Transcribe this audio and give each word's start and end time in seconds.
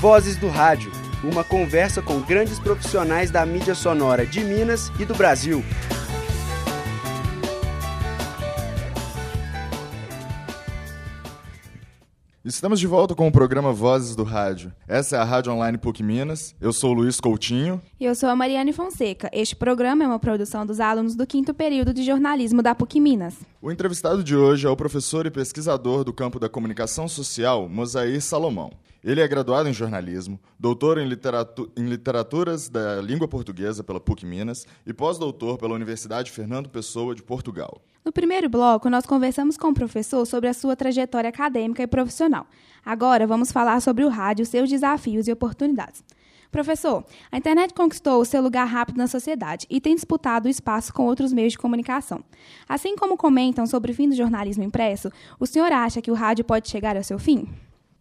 Vozes 0.00 0.36
do 0.36 0.48
Rádio, 0.48 0.90
uma 1.22 1.44
conversa 1.44 2.00
com 2.00 2.22
grandes 2.22 2.58
profissionais 2.58 3.30
da 3.30 3.44
mídia 3.44 3.74
sonora 3.74 4.24
de 4.24 4.40
Minas 4.42 4.90
e 4.98 5.04
do 5.04 5.14
Brasil. 5.14 5.62
Estamos 12.50 12.80
de 12.80 12.86
volta 12.88 13.14
com 13.14 13.28
o 13.28 13.30
programa 13.30 13.72
Vozes 13.72 14.16
do 14.16 14.24
Rádio. 14.24 14.72
Essa 14.88 15.14
é 15.14 15.20
a 15.20 15.24
Rádio 15.24 15.52
Online 15.52 15.78
PUC 15.78 16.02
Minas. 16.02 16.52
Eu 16.60 16.72
sou 16.72 16.90
o 16.90 16.94
Luiz 16.94 17.20
Coutinho. 17.20 17.80
E 17.98 18.04
eu 18.04 18.12
sou 18.12 18.28
a 18.28 18.34
Mariane 18.34 18.72
Fonseca. 18.72 19.30
Este 19.32 19.54
programa 19.54 20.02
é 20.02 20.06
uma 20.08 20.18
produção 20.18 20.66
dos 20.66 20.80
alunos 20.80 21.14
do 21.14 21.24
quinto 21.24 21.54
período 21.54 21.94
de 21.94 22.02
jornalismo 22.02 22.60
da 22.60 22.74
PUC 22.74 22.98
Minas. 22.98 23.36
O 23.62 23.70
entrevistado 23.70 24.24
de 24.24 24.34
hoje 24.34 24.66
é 24.66 24.68
o 24.68 24.74
professor 24.74 25.26
e 25.26 25.30
pesquisador 25.30 26.02
do 26.02 26.12
campo 26.12 26.40
da 26.40 26.48
comunicação 26.48 27.06
social, 27.06 27.68
Mosair 27.68 28.20
Salomão. 28.20 28.72
Ele 29.02 29.20
é 29.20 29.28
graduado 29.28 29.68
em 29.68 29.72
jornalismo, 29.72 30.36
doutor 30.58 30.98
em, 30.98 31.06
literatu 31.06 31.70
em 31.76 31.86
literaturas 31.86 32.68
da 32.68 33.00
língua 33.00 33.28
portuguesa 33.28 33.84
pela 33.84 34.00
PUC 34.00 34.26
Minas 34.26 34.66
e 34.84 34.92
pós-doutor 34.92 35.56
pela 35.56 35.76
Universidade 35.76 36.32
Fernando 36.32 36.68
Pessoa 36.68 37.14
de 37.14 37.22
Portugal. 37.22 37.80
No 38.02 38.10
primeiro 38.10 38.48
bloco, 38.48 38.88
nós 38.88 39.04
conversamos 39.04 39.58
com 39.58 39.68
o 39.68 39.74
professor 39.74 40.24
sobre 40.24 40.48
a 40.48 40.54
sua 40.54 40.74
trajetória 40.74 41.28
acadêmica 41.28 41.82
e 41.82 41.86
profissional. 41.86 42.46
Agora, 42.84 43.26
vamos 43.26 43.52
falar 43.52 43.80
sobre 43.80 44.04
o 44.04 44.08
rádio, 44.08 44.46
seus 44.46 44.70
desafios 44.70 45.28
e 45.28 45.32
oportunidades. 45.32 46.02
Professor, 46.50 47.04
a 47.30 47.36
internet 47.36 47.74
conquistou 47.74 48.20
o 48.20 48.24
seu 48.24 48.42
lugar 48.42 48.64
rápido 48.64 48.96
na 48.96 49.06
sociedade 49.06 49.66
e 49.70 49.80
tem 49.80 49.94
disputado 49.94 50.46
o 50.46 50.50
espaço 50.50 50.92
com 50.92 51.04
outros 51.04 51.32
meios 51.32 51.52
de 51.52 51.58
comunicação. 51.58 52.24
Assim 52.68 52.96
como 52.96 53.18
comentam 53.18 53.66
sobre 53.66 53.92
o 53.92 53.94
fim 53.94 54.08
do 54.08 54.16
jornalismo 54.16 54.64
impresso, 54.64 55.12
o 55.38 55.46
senhor 55.46 55.70
acha 55.70 56.02
que 56.02 56.10
o 56.10 56.14
rádio 56.14 56.44
pode 56.44 56.68
chegar 56.68 56.96
ao 56.96 57.04
seu 57.04 57.18
fim? 57.18 57.46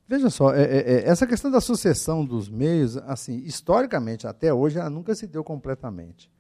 Veja 0.08 0.30
só, 0.32 0.52
é, 0.56 0.64
é, 0.64 0.78
é, 0.78 1.10
essa 1.10 1.28
questão 1.28 1.52
da 1.52 1.62
sucessão 1.62 2.26
dos 2.26 2.50
meios, 2.50 2.98
assim, 2.98 3.44
historicamente 3.46 4.26
até 4.26 4.52
hoje, 4.52 4.80
ela 4.80 4.90
nunca 4.90 5.14
se 5.14 5.28
deu 5.28 5.44
completamente. 5.44 6.32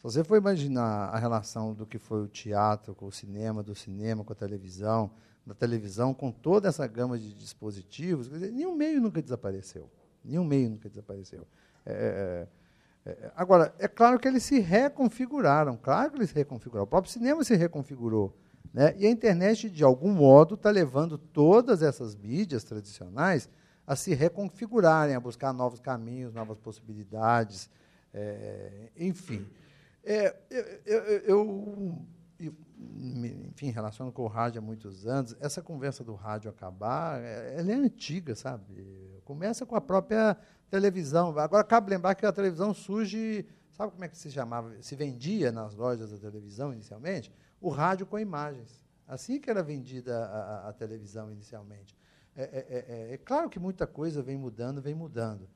Se 0.00 0.04
você 0.04 0.24
for 0.24 0.38
imaginar 0.38 1.10
a 1.10 1.18
relação 1.18 1.74
do 1.74 1.84
que 1.84 1.98
foi 1.98 2.22
o 2.22 2.26
teatro 2.26 2.94
com 2.94 3.04
o 3.04 3.12
cinema, 3.12 3.62
do 3.62 3.74
cinema 3.74 4.24
com 4.24 4.32
a 4.32 4.36
televisão, 4.36 5.10
da 5.44 5.52
televisão 5.52 6.14
com 6.14 6.32
toda 6.32 6.70
essa 6.70 6.86
gama 6.86 7.18
de 7.18 7.34
dispositivos, 7.34 8.26
dizer, 8.26 8.50
nenhum 8.50 8.74
meio 8.74 8.98
nunca 8.98 9.20
desapareceu. 9.20 9.90
Nenhum 10.24 10.42
meio 10.42 10.70
nunca 10.70 10.88
desapareceu. 10.88 11.46
É, 11.84 12.46
é, 13.04 13.10
é, 13.10 13.32
agora, 13.36 13.74
é 13.78 13.86
claro 13.86 14.18
que 14.18 14.26
eles 14.26 14.42
se 14.42 14.58
reconfiguraram, 14.58 15.76
claro 15.76 16.12
que 16.12 16.16
eles 16.16 16.30
se 16.30 16.36
reconfiguraram. 16.36 16.84
O 16.84 16.88
próprio 16.88 17.12
cinema 17.12 17.44
se 17.44 17.54
reconfigurou. 17.54 18.34
Né? 18.72 18.94
E 18.96 19.06
a 19.06 19.10
internet, 19.10 19.68
de 19.68 19.84
algum 19.84 20.14
modo, 20.14 20.54
está 20.54 20.70
levando 20.70 21.18
todas 21.18 21.82
essas 21.82 22.16
mídias 22.16 22.64
tradicionais 22.64 23.50
a 23.86 23.94
se 23.94 24.14
reconfigurarem, 24.14 25.14
a 25.14 25.20
buscar 25.20 25.52
novos 25.52 25.78
caminhos, 25.78 26.32
novas 26.32 26.56
possibilidades, 26.56 27.68
é, 28.14 28.88
enfim. 28.96 29.46
É, 30.02 30.34
eu, 30.50 30.64
eu, 30.86 31.20
eu, 31.24 32.06
enfim, 33.48 33.70
relaciono 33.70 34.10
com 34.10 34.22
o 34.22 34.28
rádio 34.28 34.60
há 34.60 34.62
muitos 34.62 35.06
anos, 35.06 35.36
essa 35.40 35.60
conversa 35.60 36.02
do 36.02 36.14
rádio 36.14 36.50
acabar, 36.50 37.20
é, 37.20 37.56
ela 37.58 37.70
é 37.70 37.74
antiga, 37.74 38.34
sabe? 38.34 39.20
Começa 39.24 39.66
com 39.66 39.76
a 39.76 39.80
própria 39.80 40.36
televisão. 40.70 41.36
Agora, 41.38 41.64
cabe 41.64 41.90
lembrar 41.90 42.14
que 42.14 42.24
a 42.24 42.32
televisão 42.32 42.72
surge, 42.72 43.46
sabe 43.72 43.92
como 43.92 44.04
é 44.04 44.08
que 44.08 44.16
se 44.16 44.30
chamava? 44.30 44.74
Se 44.80 44.94
vendia 44.96 45.52
nas 45.52 45.74
lojas 45.74 46.10
da 46.10 46.18
televisão 46.18 46.72
inicialmente? 46.72 47.32
o 47.60 47.68
rádio 47.68 48.06
com 48.06 48.18
imagens. 48.18 48.82
Assim 49.06 49.40
que 49.40 49.50
era 49.50 49.62
vendida 49.62 50.24
a, 50.24 50.68
a 50.68 50.72
televisão 50.72 51.30
inicialmente. 51.30 51.96
É, 52.34 52.42
é, 52.42 53.10
é, 53.10 53.14
é, 53.14 53.18
claro 53.18 53.50
que 53.50 53.58
muita 53.58 53.86
coisa 53.86 54.22
vem 54.22 54.38
mudando, 54.38 54.80
vem 54.80 54.94
mudando. 54.94 55.48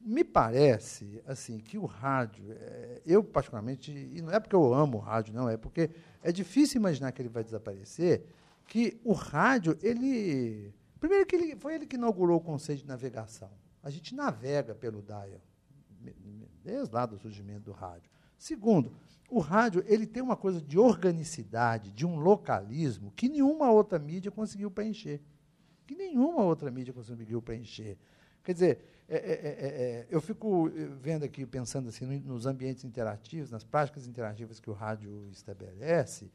Me 0.00 0.24
parece 0.24 1.22
assim 1.26 1.58
que 1.58 1.76
o 1.76 1.84
rádio, 1.84 2.42
é, 2.52 3.02
eu 3.04 3.22
particularmente, 3.22 3.92
e 3.92 4.22
não 4.22 4.32
é 4.32 4.40
porque 4.40 4.56
eu 4.56 4.72
amo 4.72 4.96
o 4.96 5.00
rádio, 5.00 5.34
não, 5.34 5.48
é 5.48 5.58
porque 5.58 5.90
é 6.22 6.32
difícil 6.32 6.80
imaginar 6.80 7.12
que 7.12 7.20
ele 7.20 7.28
vai 7.28 7.44
desaparecer, 7.44 8.24
que 8.66 8.98
o 9.04 9.12
rádio, 9.12 9.76
ele. 9.82 10.72
Primeiro 10.98 11.26
que 11.26 11.36
ele, 11.36 11.56
foi 11.56 11.74
ele 11.74 11.86
que 11.86 11.96
inaugurou 11.96 12.38
o 12.38 12.40
conceito 12.40 12.80
de 12.80 12.88
navegação. 12.88 13.50
A 13.82 13.90
gente 13.90 14.14
navega 14.14 14.74
pelo 14.74 15.02
dial, 15.02 15.40
desde 16.62 16.94
lá 16.94 17.04
do 17.04 17.18
surgimento 17.18 17.64
do 17.64 17.72
rádio. 17.72 18.10
Segundo, 18.38 18.92
o 19.30 19.38
rádio 19.38 19.84
ele 19.86 20.06
tem 20.06 20.22
uma 20.22 20.36
coisa 20.36 20.60
de 20.60 20.78
organicidade, 20.78 21.92
de 21.92 22.06
um 22.06 22.16
localismo 22.18 23.12
que 23.12 23.28
nenhuma 23.28 23.70
outra 23.70 23.98
mídia 23.98 24.30
conseguiu 24.30 24.70
preencher. 24.70 25.20
Que 25.86 25.94
nenhuma 25.94 26.42
outra 26.42 26.70
mídia 26.70 26.92
conseguiu 26.92 27.42
preencher. 27.42 27.98
Quer 28.42 28.52
dizer, 28.52 28.78
é, 29.08 29.16
é, 29.16 29.18
é, 29.18 29.66
é 29.66 30.06
eu 30.10 30.20
fico 30.20 30.70
vendo 31.00 31.24
aqui, 31.24 31.44
pensando 31.44 31.88
assim, 31.88 32.06
nos 32.20 32.46
ambientes 32.46 32.84
interativos, 32.84 33.50
nas 33.50 33.64
práticas 33.64 34.06
interativas 34.06 34.60
que 34.60 34.70
o 34.70 34.72
rádio 34.72 35.28
estabelece. 35.30 36.30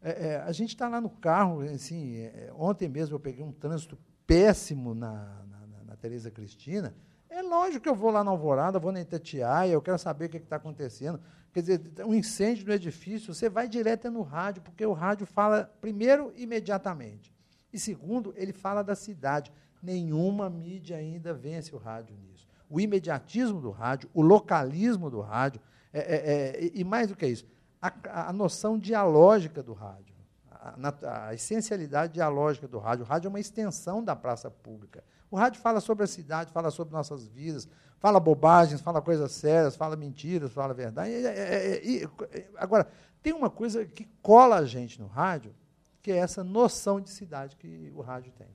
É, 0.00 0.36
a 0.36 0.52
gente 0.52 0.70
está 0.70 0.88
lá 0.88 1.00
no 1.00 1.10
carro, 1.10 1.60
assim, 1.62 2.30
ontem 2.54 2.88
mesmo 2.88 3.16
eu 3.16 3.20
peguei 3.20 3.44
um 3.44 3.50
trânsito 3.50 3.98
péssimo 4.26 4.94
na, 4.94 5.44
na, 5.50 5.84
na 5.86 5.96
Tereza 5.96 6.30
Cristina. 6.30 6.94
É 7.28 7.42
lógico 7.42 7.82
que 7.82 7.88
eu 7.88 7.94
vou 7.94 8.10
lá 8.10 8.24
na 8.24 8.30
Alvorada, 8.30 8.78
vou 8.78 8.92
na 8.92 9.00
Itatiaia, 9.00 9.72
eu 9.72 9.82
quero 9.82 9.98
saber 9.98 10.26
o 10.26 10.28
que 10.28 10.36
está 10.38 10.56
acontecendo. 10.56 11.20
Quer 11.52 11.60
dizer, 11.60 11.80
um 12.04 12.14
incêndio 12.14 12.66
no 12.66 12.72
edifício, 12.72 13.34
você 13.34 13.48
vai 13.48 13.68
direto 13.68 14.10
no 14.10 14.22
rádio, 14.22 14.62
porque 14.62 14.84
o 14.84 14.92
rádio 14.92 15.26
fala, 15.26 15.72
primeiro, 15.80 16.32
imediatamente. 16.36 17.34
E 17.72 17.78
segundo, 17.78 18.32
ele 18.36 18.52
fala 18.52 18.82
da 18.82 18.94
cidade. 18.94 19.52
Nenhuma 19.82 20.50
mídia 20.50 20.96
ainda 20.96 21.32
vence 21.32 21.74
o 21.74 21.78
rádio 21.78 22.16
nisso. 22.16 22.46
O 22.68 22.80
imediatismo 22.80 23.60
do 23.60 23.70
rádio, 23.70 24.10
o 24.12 24.20
localismo 24.20 25.10
do 25.10 25.20
rádio, 25.20 25.60
é, 25.92 26.00
é, 26.00 26.66
é, 26.66 26.70
e 26.74 26.84
mais 26.84 27.08
do 27.08 27.16
que 27.16 27.26
isso, 27.26 27.46
a, 27.80 28.28
a 28.28 28.32
noção 28.32 28.78
dialógica 28.78 29.62
do 29.62 29.72
rádio, 29.72 30.14
a, 30.50 31.28
a 31.28 31.34
essencialidade 31.34 32.14
dialógica 32.14 32.66
do 32.68 32.78
rádio. 32.78 33.04
O 33.04 33.08
rádio 33.08 33.28
é 33.28 33.30
uma 33.30 33.40
extensão 33.40 34.02
da 34.02 34.14
praça 34.14 34.50
pública. 34.50 35.02
O 35.30 35.36
rádio 35.36 35.60
fala 35.60 35.80
sobre 35.80 36.04
a 36.04 36.06
cidade, 36.06 36.52
fala 36.52 36.70
sobre 36.70 36.92
nossas 36.92 37.26
vidas, 37.26 37.68
fala 37.98 38.18
bobagens, 38.18 38.80
fala 38.80 39.00
coisas 39.00 39.32
sérias, 39.32 39.76
fala 39.76 39.96
mentiras, 39.96 40.52
fala 40.52 40.74
verdade. 40.74 41.10
E, 41.10 42.02
e, 42.02 42.04
e, 42.04 42.46
agora, 42.56 42.88
tem 43.22 43.32
uma 43.32 43.50
coisa 43.50 43.84
que 43.84 44.06
cola 44.22 44.56
a 44.56 44.64
gente 44.64 45.00
no 45.00 45.06
rádio, 45.06 45.54
que 46.02 46.12
é 46.12 46.16
essa 46.16 46.42
noção 46.44 47.00
de 47.00 47.10
cidade 47.10 47.56
que 47.56 47.92
o 47.94 48.00
rádio 48.00 48.32
tem. 48.32 48.48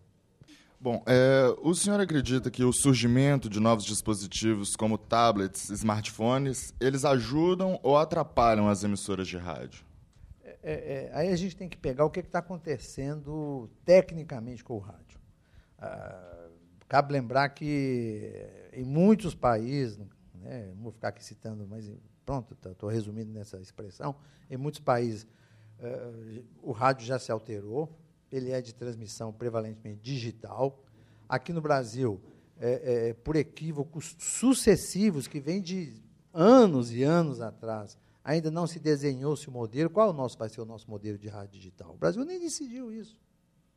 Bom, 0.83 1.01
é, 1.05 1.55
o 1.61 1.73
senhor 1.73 1.97
acredita 2.01 2.51
que 2.51 2.61
o 2.61 2.73
surgimento 2.73 3.49
de 3.49 3.57
novos 3.57 3.85
dispositivos 3.85 4.75
como 4.75 4.97
tablets, 4.97 5.69
smartphones, 5.69 6.73
eles 6.77 7.05
ajudam 7.05 7.79
ou 7.81 7.97
atrapalham 7.97 8.67
as 8.67 8.83
emissoras 8.83 9.25
de 9.29 9.37
rádio? 9.37 9.85
É, 10.43 10.55
é, 10.61 11.11
aí 11.13 11.29
a 11.29 11.35
gente 11.37 11.55
tem 11.55 11.69
que 11.69 11.77
pegar 11.77 12.03
o 12.03 12.09
que 12.09 12.19
está 12.19 12.39
acontecendo 12.39 13.69
tecnicamente 13.85 14.61
com 14.61 14.73
o 14.73 14.79
rádio. 14.79 15.21
Ah, 15.79 16.49
Cabe 16.89 17.13
lembrar 17.13 17.47
que 17.47 18.45
em 18.73 18.83
muitos 18.83 19.33
países, 19.33 19.97
né, 20.35 20.73
não 20.75 20.83
vou 20.83 20.91
ficar 20.91 21.07
aqui 21.07 21.23
citando, 21.23 21.65
mas 21.65 21.89
pronto, 22.25 22.53
estou 22.53 22.89
tá, 22.89 22.91
resumindo 22.91 23.31
nessa 23.31 23.57
expressão, 23.57 24.17
em 24.51 24.57
muitos 24.57 24.81
países 24.81 25.23
uh, 25.79 26.45
o 26.61 26.73
rádio 26.73 27.05
já 27.05 27.17
se 27.17 27.31
alterou, 27.31 27.97
ele 28.33 28.51
é 28.51 28.61
de 28.61 28.73
transmissão 28.73 29.31
prevalentemente 29.31 30.01
digital. 30.01 30.83
Aqui 31.29 31.53
no 31.53 31.61
Brasil, 31.61 32.19
é, 32.57 33.09
é, 33.09 33.13
por 33.13 33.35
equívocos 33.35 34.15
sucessivos, 34.17 35.27
que 35.27 35.39
vêm 35.39 35.61
de 35.61 36.01
anos 36.33 36.91
e 36.91 37.03
anos 37.03 37.41
atrás, 37.41 37.95
ainda 38.23 38.49
não 38.49 38.65
se 38.65 38.79
desenhou-se 38.79 39.47
o 39.47 39.51
modelo. 39.51 39.89
Qual 39.89 40.09
o 40.09 40.13
nosso 40.13 40.37
vai 40.37 40.49
ser 40.49 40.61
o 40.61 40.65
nosso 40.65 40.89
modelo 40.89 41.17
de 41.17 41.27
rádio 41.27 41.59
digital? 41.59 41.93
O 41.93 41.97
Brasil 41.97 42.25
nem 42.25 42.39
decidiu 42.39 42.91
isso. 42.91 43.19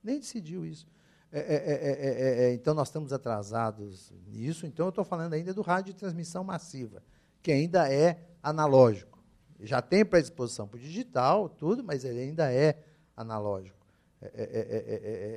Nem 0.02 0.18
decidiu 0.18 0.64
isso. 0.64 0.86
É 1.30 1.40
é 1.40 1.44
é, 1.44 2.44
é, 2.44 2.54
então, 2.54 2.72
nós 2.72 2.88
estamos 2.88 3.12
atrasados 3.12 4.10
nisso. 4.26 4.64
Então, 4.64 4.86
eu 4.86 4.90
estou 4.90 5.04
falando 5.04 5.34
ainda 5.34 5.52
do 5.52 5.60
rádio 5.60 5.92
de 5.92 5.98
transmissão 5.98 6.42
massiva, 6.42 7.02
que 7.42 7.52
ainda 7.52 7.92
é 7.92 8.26
analógico. 8.42 9.22
Já 9.60 9.82
tem 9.82 10.04
predisposição 10.04 10.66
para 10.66 10.78
o 10.78 10.80
digital, 10.80 11.48
tudo, 11.48 11.84
mas 11.84 12.04
ele 12.04 12.20
ainda 12.20 12.50
é 12.50 12.82
analógico. 13.14 13.75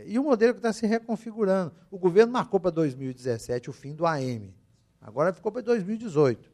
E 0.06 0.18
o 0.18 0.24
modelo 0.24 0.54
que 0.54 0.60
está 0.60 0.74
se 0.74 0.86
reconfigurando. 0.86 1.74
O 1.90 1.98
governo 1.98 2.34
marcou 2.34 2.60
para 2.60 2.72
2017 2.72 3.70
o 3.70 3.74
fim 3.74 3.96
do 3.96 4.06
AM. 4.06 4.54
Agora 5.02 5.34
ficou 5.34 5.52
para 5.52 5.62
2018. 5.62 6.52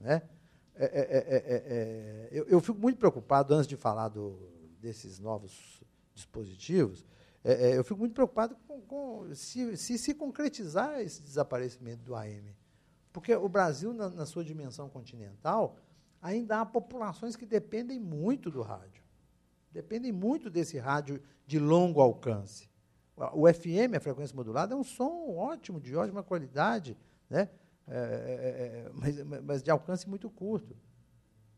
Né? 0.00 0.22
Eu, 2.30 2.44
eu, 2.46 2.60
fico 2.60 2.78
muito 2.78 2.98
preocupado, 2.98 3.54
antes 3.54 3.66
de 3.66 3.76
falar 3.76 4.08
do, 4.08 4.38
desses 4.80 5.18
novos 5.18 5.82
dispositivos, 6.14 7.06
é, 7.44 7.70
é, 7.70 7.78
eu 7.78 7.84
fico 7.84 7.98
muito 7.98 8.14
preocupado 8.14 8.56
com, 8.66 8.80
com 8.82 9.34
se, 9.34 9.76
se, 9.76 9.98
se 9.98 10.14
concretizar 10.14 11.00
esse 11.00 11.22
desaparecimento 11.22 12.02
do 12.02 12.14
AM. 12.14 12.54
Porque 13.12 13.34
o 13.34 13.48
Brasil, 13.48 13.92
na, 13.92 14.08
na, 14.08 14.26
sua 14.26 14.44
dimensão 14.44 14.88
continental, 14.88 15.76
ainda 16.20 16.60
há 16.60 16.66
populações 16.66 17.36
que 17.36 17.44
dependem 17.44 17.98
muito 17.98 18.50
do 18.50 18.62
rádio. 18.62 19.01
Dependem 19.72 20.12
muito 20.12 20.50
desse 20.50 20.78
rádio 20.78 21.20
de 21.46 21.58
longo 21.58 22.00
alcance. 22.00 22.68
O 23.34 23.52
FM, 23.52 23.94
a 23.96 24.00
frequência 24.00 24.34
modulada, 24.34 24.74
é 24.74 24.76
um 24.76 24.84
som 24.84 25.30
ótimo, 25.30 25.80
de 25.80 25.94
ótima 25.94 26.22
qualidade. 26.22 26.96
né? 27.28 27.48
É, 27.86 27.96
é, 27.96 27.98
é, 27.98 28.90
mas, 28.94 29.42
mas, 29.42 29.62
de 29.62 29.70
alcance 29.70 30.08
muito 30.08 30.30
curto. 30.30 30.76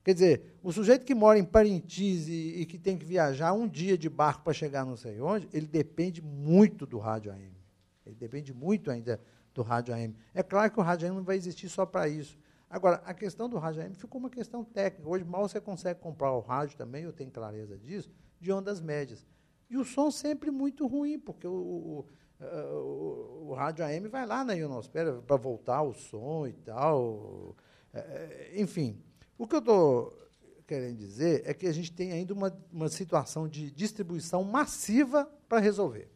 Quer 0.03 0.15
dizer, 0.15 0.59
o 0.63 0.73
sujeito 0.73 1.05
que 1.05 1.15
mora 1.15 1.39
em 1.39 1.45
Parintins 1.45 2.29
e, 2.29 2.61
e 2.61 2.67
que 2.67 2.79
tem 2.79 2.97
que 2.97 3.05
viajar 3.05 3.53
um 3.53 3.67
dia 3.67 3.97
de 3.97 4.09
barco 4.09 4.43
para 4.43 4.53
chegar 4.53 4.85
não 4.85 4.97
sei 4.97 5.21
onde, 5.21 5.49
ele 5.53 5.67
depende 5.67 6.21
muito 6.21 6.87
do 6.87 6.99
rádio 6.99 7.33
AM. 7.33 7.57
Ele 8.05 8.15
depende 8.15 8.53
muito 8.53 8.91
ainda 8.91 9.21
do 9.55 9.63
rádio 9.63 9.95
AM. 9.95 10.15
É 10.35 10.43
claro 10.43 10.71
que 10.71 10.79
o 10.79 10.83
rádio 10.83 11.07
AM 11.09 11.17
não 11.17 11.25
vai 11.25 11.37
existir 11.37 11.69
só 11.69 11.87
para 11.87 12.09
isso. 12.09 12.39
Agora, 12.75 13.01
a 13.05 13.15
questão 13.15 13.49
do 13.49 13.57
rádio 13.57 13.83
AM 13.83 13.95
ficou 13.95 14.19
uma 14.19 14.29
questão 14.29 14.65
técnica. 14.65 15.09
Hoje, 15.09 15.23
mal 15.23 15.49
você 15.49 15.61
consegue 15.61 16.01
comprar 16.01 16.33
o 16.33 16.41
rádio 16.41 16.77
também, 16.77 17.05
eu 17.05 17.13
tenho 17.13 17.31
clareza 17.31 17.79
disso, 17.79 18.11
de 18.41 18.51
ondas 18.51 18.81
médias. 18.81 19.25
E 19.71 19.77
o 19.77 19.85
som 19.85 20.11
sempre 20.11 20.51
muito 20.51 20.85
ruim, 20.89 21.17
porque 21.17 21.47
o, 21.47 21.53
o, 21.53 22.07
o, 22.45 23.47
o 23.51 23.55
rádio 23.55 23.85
AM 23.85 24.09
vai 24.09 24.27
lá 24.27 24.43
na 24.43 24.55
ionosfera 24.55 25.23
para 25.23 25.37
voltar 25.37 25.83
o 25.83 25.95
som 25.95 26.49
e 26.49 26.53
tal. 26.53 27.55
É, 27.93 28.01
é, 28.01 28.61
enfim, 28.61 29.01
o 29.39 29.47
que 29.47 29.55
eu 29.55 29.61
estou 29.61 30.29
querendo 30.67 30.97
dizer 30.97 31.43
é 31.47 31.55
que 31.55 31.69
a 31.69 31.73
gente 31.73 31.93
tem 31.93 32.11
ainda 32.11 32.35
uma, 32.35 32.53
uma 32.73 32.89
situação 32.89 33.47
de 33.47 33.71
distribuição 33.71 34.43
massiva 34.43 35.31
para 35.49 35.61
resolver. 35.61 36.11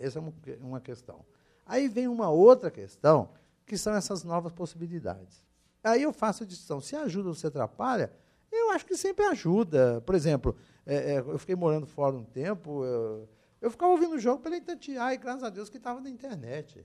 Essa 0.00 0.20
é 0.20 0.22
uma, 0.22 0.32
uma 0.58 0.80
questão. 0.80 1.22
Aí 1.66 1.86
vem 1.86 2.08
uma 2.08 2.30
outra 2.30 2.70
questão, 2.70 3.28
que 3.66 3.76
são 3.76 3.94
essas 3.94 4.24
novas 4.24 4.54
possibilidades. 4.54 5.51
Aí 5.82 6.02
eu 6.02 6.12
faço 6.12 6.44
a 6.44 6.46
distinção. 6.46 6.80
Se 6.80 6.94
ajuda 6.94 7.28
ou 7.28 7.34
se 7.34 7.46
atrapalha, 7.46 8.12
eu 8.50 8.70
acho 8.70 8.86
que 8.86 8.96
sempre 8.96 9.24
ajuda. 9.24 10.02
Por 10.06 10.14
exemplo, 10.14 10.56
é, 10.86 11.14
é, 11.14 11.18
eu 11.18 11.38
fiquei 11.38 11.56
morando 11.56 11.86
fora 11.86 12.14
um 12.14 12.24
tempo, 12.24 12.84
eu, 12.84 13.28
eu 13.60 13.70
ficava 13.70 13.92
ouvindo 13.92 14.14
o 14.14 14.18
jogo 14.18 14.42
pela 14.42 14.56
Itatiaia, 14.56 15.14
e 15.14 15.18
graças 15.18 15.42
a 15.42 15.50
Deus 15.50 15.68
que 15.68 15.76
estava 15.76 16.00
na 16.00 16.10
internet. 16.10 16.84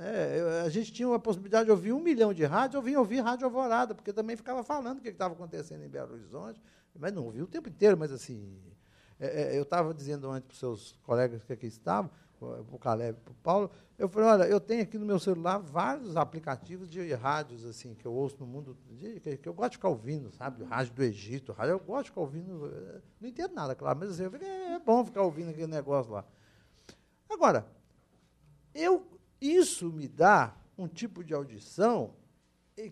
É, 0.00 0.36
eu, 0.38 0.66
a 0.66 0.68
gente 0.68 0.92
tinha 0.92 1.12
a 1.14 1.18
possibilidade 1.18 1.66
de 1.66 1.70
ouvir 1.70 1.92
um 1.92 2.00
milhão 2.00 2.32
de 2.32 2.44
rádios, 2.44 2.74
eu 2.74 2.82
vinha 2.82 2.98
ouvir 2.98 3.20
Rádio 3.20 3.44
Alvorada, 3.44 3.94
porque 3.94 4.12
também 4.12 4.36
ficava 4.36 4.62
falando 4.62 4.98
o 4.98 5.02
que 5.02 5.08
estava 5.08 5.34
acontecendo 5.34 5.82
em 5.84 5.88
Belo 5.88 6.14
Horizonte, 6.14 6.60
mas 6.94 7.12
não 7.12 7.24
ouvi 7.24 7.42
o 7.42 7.46
tempo 7.46 7.68
inteiro, 7.68 7.96
mas 7.96 8.12
assim, 8.12 8.58
é, 9.18 9.54
é 9.54 9.58
eu 9.58 9.62
estava 9.62 9.92
dizendo 9.92 10.30
antes 10.30 10.46
para 10.46 10.52
os 10.52 10.58
seus 10.58 10.92
colegas 11.02 11.42
que 11.44 11.52
aqui 11.52 11.66
estavam, 11.66 12.10
para 12.42 12.76
o 12.76 12.78
Caleb 12.78 13.18
para 13.20 13.32
o 13.32 13.36
Paulo, 13.36 13.70
eu 13.98 14.08
falei, 14.08 14.28
olha, 14.28 14.44
eu 14.44 14.60
tenho 14.60 14.82
aqui 14.82 14.98
no 14.98 15.06
meu 15.06 15.18
celular 15.18 15.58
vários 15.58 16.16
aplicativos 16.16 16.90
de 16.90 17.12
rádios 17.14 17.64
assim 17.64 17.94
que 17.94 18.04
eu 18.04 18.12
ouço 18.12 18.36
no 18.40 18.46
mundo, 18.46 18.76
que, 19.20 19.48
eu 19.48 19.54
gosto 19.54 19.72
de 19.72 19.76
ficar 19.76 19.88
ouvindo, 19.88 20.30
sabe? 20.32 20.64
Rádio 20.64 20.94
do 20.94 21.02
Egito, 21.02 21.52
rádio, 21.52 21.72
eu 21.72 21.80
gosto 21.80 22.04
de 22.04 22.10
ficar 22.10 22.20
ouvindo, 22.20 22.66
eh, 22.66 23.00
não 23.20 23.28
entendo 23.28 23.54
nada, 23.54 23.74
claro, 23.74 23.98
mas 23.98 24.10
assim, 24.10 24.24
eu 24.24 24.30
falei, 24.30 24.48
é, 24.48 24.72
é 24.74 24.78
bom 24.78 25.04
ficar 25.04 25.22
ouvindo 25.22 25.50
aquele 25.50 25.68
negócio 25.68 26.12
lá. 26.12 26.24
Agora, 27.30 27.66
eu, 28.74 29.06
isso 29.40 29.92
me 29.92 30.08
dá 30.08 30.56
um 30.76 30.88
tipo 30.88 31.22
de 31.22 31.32
audição 31.32 32.14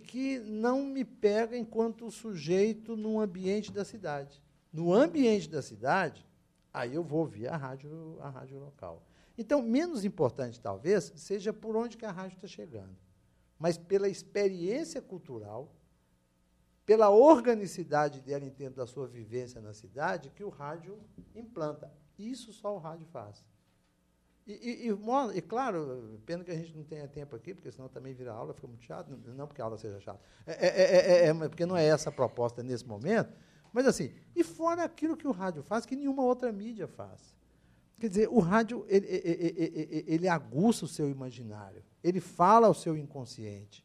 que 0.05 0.39
não 0.39 0.85
me 0.85 1.05
pega 1.05 1.57
enquanto 1.57 2.11
sujeito 2.11 2.97
num 2.97 3.21
ambiente 3.21 3.73
da 3.73 3.85
cidade. 3.85 4.43
No 4.73 4.93
ambiente 4.93 5.49
da 5.49 5.63
cidade, 5.63 6.27
aí 6.73 6.95
eu 6.95 7.03
vou 7.03 7.21
ouvir 7.21 7.49
a 7.49 7.57
rádio, 7.57 8.17
a 8.21 8.29
rádio 8.29 8.59
local. 8.59 9.03
Então, 9.41 9.63
menos 9.63 10.05
importante, 10.05 10.61
talvez, 10.61 11.15
seja 11.17 11.51
por 11.51 11.75
onde 11.75 11.97
que 11.97 12.05
a 12.05 12.11
rádio 12.11 12.37
está 12.37 12.47
chegando, 12.47 12.95
mas 13.59 13.79
pela 13.79 14.07
experiência 14.07 15.01
cultural, 15.01 15.75
pela 16.85 17.09
organicidade 17.09 18.21
dela 18.21 18.45
em 18.45 18.51
termos 18.51 18.77
da 18.77 18.87
sua 18.87 19.07
vivência 19.07 19.59
na 19.59 19.73
cidade, 19.73 20.29
que 20.29 20.45
o 20.45 20.51
rádio 20.51 21.01
implanta. 21.35 21.91
Isso 22.19 22.53
só 22.53 22.75
o 22.75 22.79
rádio 22.79 23.07
faz. 23.07 23.43
E, 24.47 24.53
e, 24.53 24.89
e, 24.89 25.39
e, 25.39 25.41
claro, 25.41 26.21
pena 26.27 26.45
que 26.45 26.51
a 26.51 26.57
gente 26.57 26.77
não 26.77 26.85
tenha 26.85 27.09
tempo 27.09 27.35
aqui, 27.35 27.55
porque 27.55 27.73
senão 27.73 27.89
também 27.89 28.13
vira 28.13 28.35
aula, 28.35 28.53
fica 28.53 28.67
muito 28.67 28.85
chato. 28.85 29.09
Não 29.25 29.47
porque 29.47 29.63
a 29.63 29.65
aula 29.65 29.79
seja 29.79 29.99
chata, 30.01 30.21
é, 30.47 30.67
é, 30.67 31.25
é, 31.25 31.29
é, 31.29 31.49
porque 31.49 31.65
não 31.65 31.79
é 31.79 31.87
essa 31.87 32.11
a 32.11 32.13
proposta 32.13 32.63
nesse 32.63 32.87
momento. 32.87 33.35
Mas 33.73 33.87
assim, 33.87 34.13
e 34.37 34.45
fora 34.45 34.85
aquilo 34.85 35.17
que 35.17 35.27
o 35.27 35.33
rádio 35.33 35.63
faz, 35.63 35.87
que 35.87 35.97
nenhuma 35.97 36.25
outra 36.25 36.53
mídia 36.53 36.87
faz. 36.87 37.40
Quer 38.01 38.09
dizer, 38.09 38.29
o 38.31 38.39
rádio, 38.39 38.87
ele, 38.89 39.07
ele, 39.07 40.05
ele, 40.07 40.29
aguça 40.29 40.87
o 40.87 40.89
seu 40.89 41.11
imaginário, 41.11 41.85
ele 42.03 42.19
fala 42.19 42.67
ao 42.67 42.73
seu 42.73 42.97
inconsciente. 42.97 43.85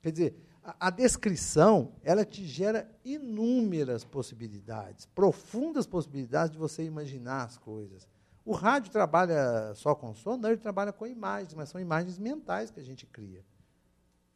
Quer 0.00 0.12
dizer, 0.12 0.36
a, 0.62 0.86
a 0.86 0.90
descrição, 0.90 1.92
ela 2.04 2.24
te 2.24 2.46
gera 2.46 2.88
inúmeras 3.04 4.04
possibilidades, 4.04 5.04
profundas 5.06 5.84
possibilidades 5.84 6.52
de 6.52 6.58
você 6.58 6.84
imaginar 6.84 7.42
as 7.42 7.58
coisas. 7.58 8.06
O 8.44 8.52
rádio 8.52 8.92
trabalha 8.92 9.74
só 9.74 9.96
com 9.96 10.14
som? 10.14 10.36
Não, 10.36 10.50
ele 10.50 10.60
trabalha 10.60 10.92
com 10.92 11.04
imagens, 11.04 11.54
mas 11.54 11.70
são 11.70 11.80
imagens 11.80 12.20
mentais 12.20 12.70
que 12.70 12.78
a 12.78 12.84
gente 12.84 13.04
cria. 13.04 13.44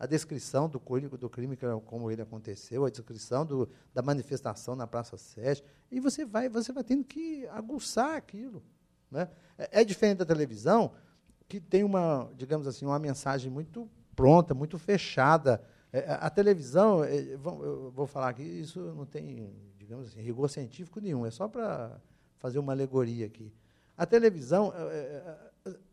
A 0.02 0.06
descrição 0.06 0.68
do 0.68 0.80
crime, 0.80 1.06
do 1.06 1.30
crime 1.30 1.56
como 1.86 2.10
ele 2.10 2.20
aconteceu, 2.20 2.84
a 2.84 2.90
descrição 2.90 3.46
do, 3.46 3.68
da 3.94 4.02
manifestação 4.02 4.74
na 4.74 4.84
Praça 4.84 5.16
7, 5.16 5.62
e 5.92 6.00
você 6.00 6.24
vai, 6.24 6.48
você 6.48 6.72
vai 6.72 6.82
tendo 6.82 7.04
que 7.04 7.46
aguçar 7.46 8.16
aquilo. 8.16 8.64
Né? 9.08 9.28
É, 9.56 9.80
é 9.80 9.84
diferente 9.84 10.18
da 10.18 10.24
televisão, 10.24 10.90
que 11.48 11.60
tem 11.60 11.84
uma, 11.84 12.28
digamos 12.34 12.66
assim, 12.66 12.84
uma 12.84 12.98
mensagem 12.98 13.48
muito 13.48 13.88
pronta, 14.16 14.52
muito 14.54 14.76
fechada. 14.76 15.62
É, 15.92 16.04
a 16.20 16.28
televisão, 16.28 17.04
é, 17.04 17.16
eu 17.20 17.92
vou 17.94 18.08
falar 18.08 18.30
aqui, 18.30 18.42
isso 18.42 18.80
não 18.80 19.06
tem, 19.06 19.54
digamos 19.78 20.08
assim, 20.08 20.20
rigor 20.20 20.50
científico 20.50 20.98
nenhum, 20.98 21.24
é 21.24 21.30
só 21.30 21.46
para 21.46 22.00
fazer 22.40 22.58
uma 22.58 22.72
alegoria 22.72 23.26
aqui. 23.26 23.52
A 23.96 24.04
televisão, 24.04 24.72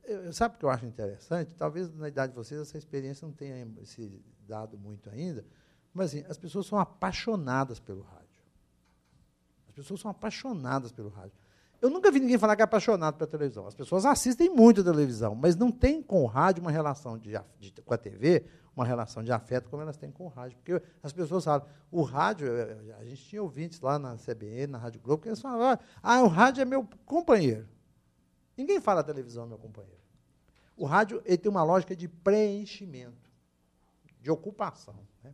é, 0.10 0.32
sabe 0.32 0.56
o 0.56 0.58
que 0.58 0.66
eu 0.66 0.70
acho 0.70 0.86
interessante? 0.86 1.54
Talvez 1.56 1.94
na 1.96 2.08
idade 2.08 2.32
de 2.32 2.38
vocês 2.38 2.60
essa 2.60 2.78
experiência 2.78 3.26
não 3.26 3.34
tenha 3.34 3.68
se 3.86 4.22
dado 4.48 4.78
muito 4.78 5.10
ainda, 5.10 5.46
mas 5.94 6.08
assim, 6.08 6.26
as 6.28 6.38
pessoas 6.38 6.66
são 6.66 6.80
apaixonadas 6.80 7.80
pelo 7.80 8.02
rádio. 8.02 8.28
As 9.68 9.74
pessoas 9.74 10.00
são 10.00 10.10
apaixonadas 10.10 10.92
pelo 10.92 11.10
rádio. 11.10 11.34
Eu 11.82 11.90
nunca 11.90 12.12
vi 12.12 12.20
ninguém 12.20 12.38
falar 12.38 12.56
que 12.56 12.62
é 12.62 12.66
apaixonado 12.66 13.16
pela 13.16 13.30
televisão. 13.30 13.66
As 13.66 13.74
pessoas 13.74 14.06
assistem 14.06 14.50
muito 14.50 14.82
a 14.82 14.84
televisão, 14.84 15.34
mas 15.34 15.56
não 15.56 15.72
tem 15.72 16.04
com 16.04 16.24
o 16.24 16.26
rádio 16.26 16.62
uma 16.62 16.72
relação 16.72 17.18
de, 17.18 17.32
de, 17.58 17.72
com 17.72 17.94
a 17.94 17.98
TV, 17.98 18.46
uma 18.76 18.84
relação 18.84 19.24
de 19.24 19.32
afeto 19.32 19.70
como 19.70 19.82
elas 19.82 19.96
têm 19.96 20.12
com 20.12 20.26
o 20.26 20.28
rádio. 20.28 20.58
Porque 20.58 20.82
as 21.02 21.14
pessoas 21.14 21.46
falam, 21.46 21.66
o 21.90 22.02
rádio, 22.02 22.48
eh, 22.48 22.78
eh, 22.88 22.96
a 23.00 23.06
gente 23.06 23.24
tinha 23.24 23.42
ouvintes 23.42 23.80
lá 23.80 23.98
na 23.98 24.18
CBN, 24.18 24.68
na 24.68 24.78
Rádio 24.78 25.00
Globo, 25.00 25.24
que 25.24 25.30
eles 25.30 25.40
falavam, 25.40 25.80
ah, 26.04 26.22
o 26.22 26.28
rádio 26.28 26.62
é 26.62 26.66
meu 26.66 26.86
companheiro. 27.06 27.66
Ninguém 28.58 28.82
fala 28.82 29.02
televisão 29.02 29.46
é 29.46 29.48
meu 29.48 29.58
companheiro. 29.58 29.99
O 30.80 30.86
rádio 30.86 31.22
ele 31.26 31.38
tem 31.38 31.52
uma 31.52 31.62
lógica 31.62 31.94
de 31.94 32.08
preenchimento, 32.08 33.30
de 34.22 34.32
ocupação. 34.32 34.96
Né? 35.22 35.34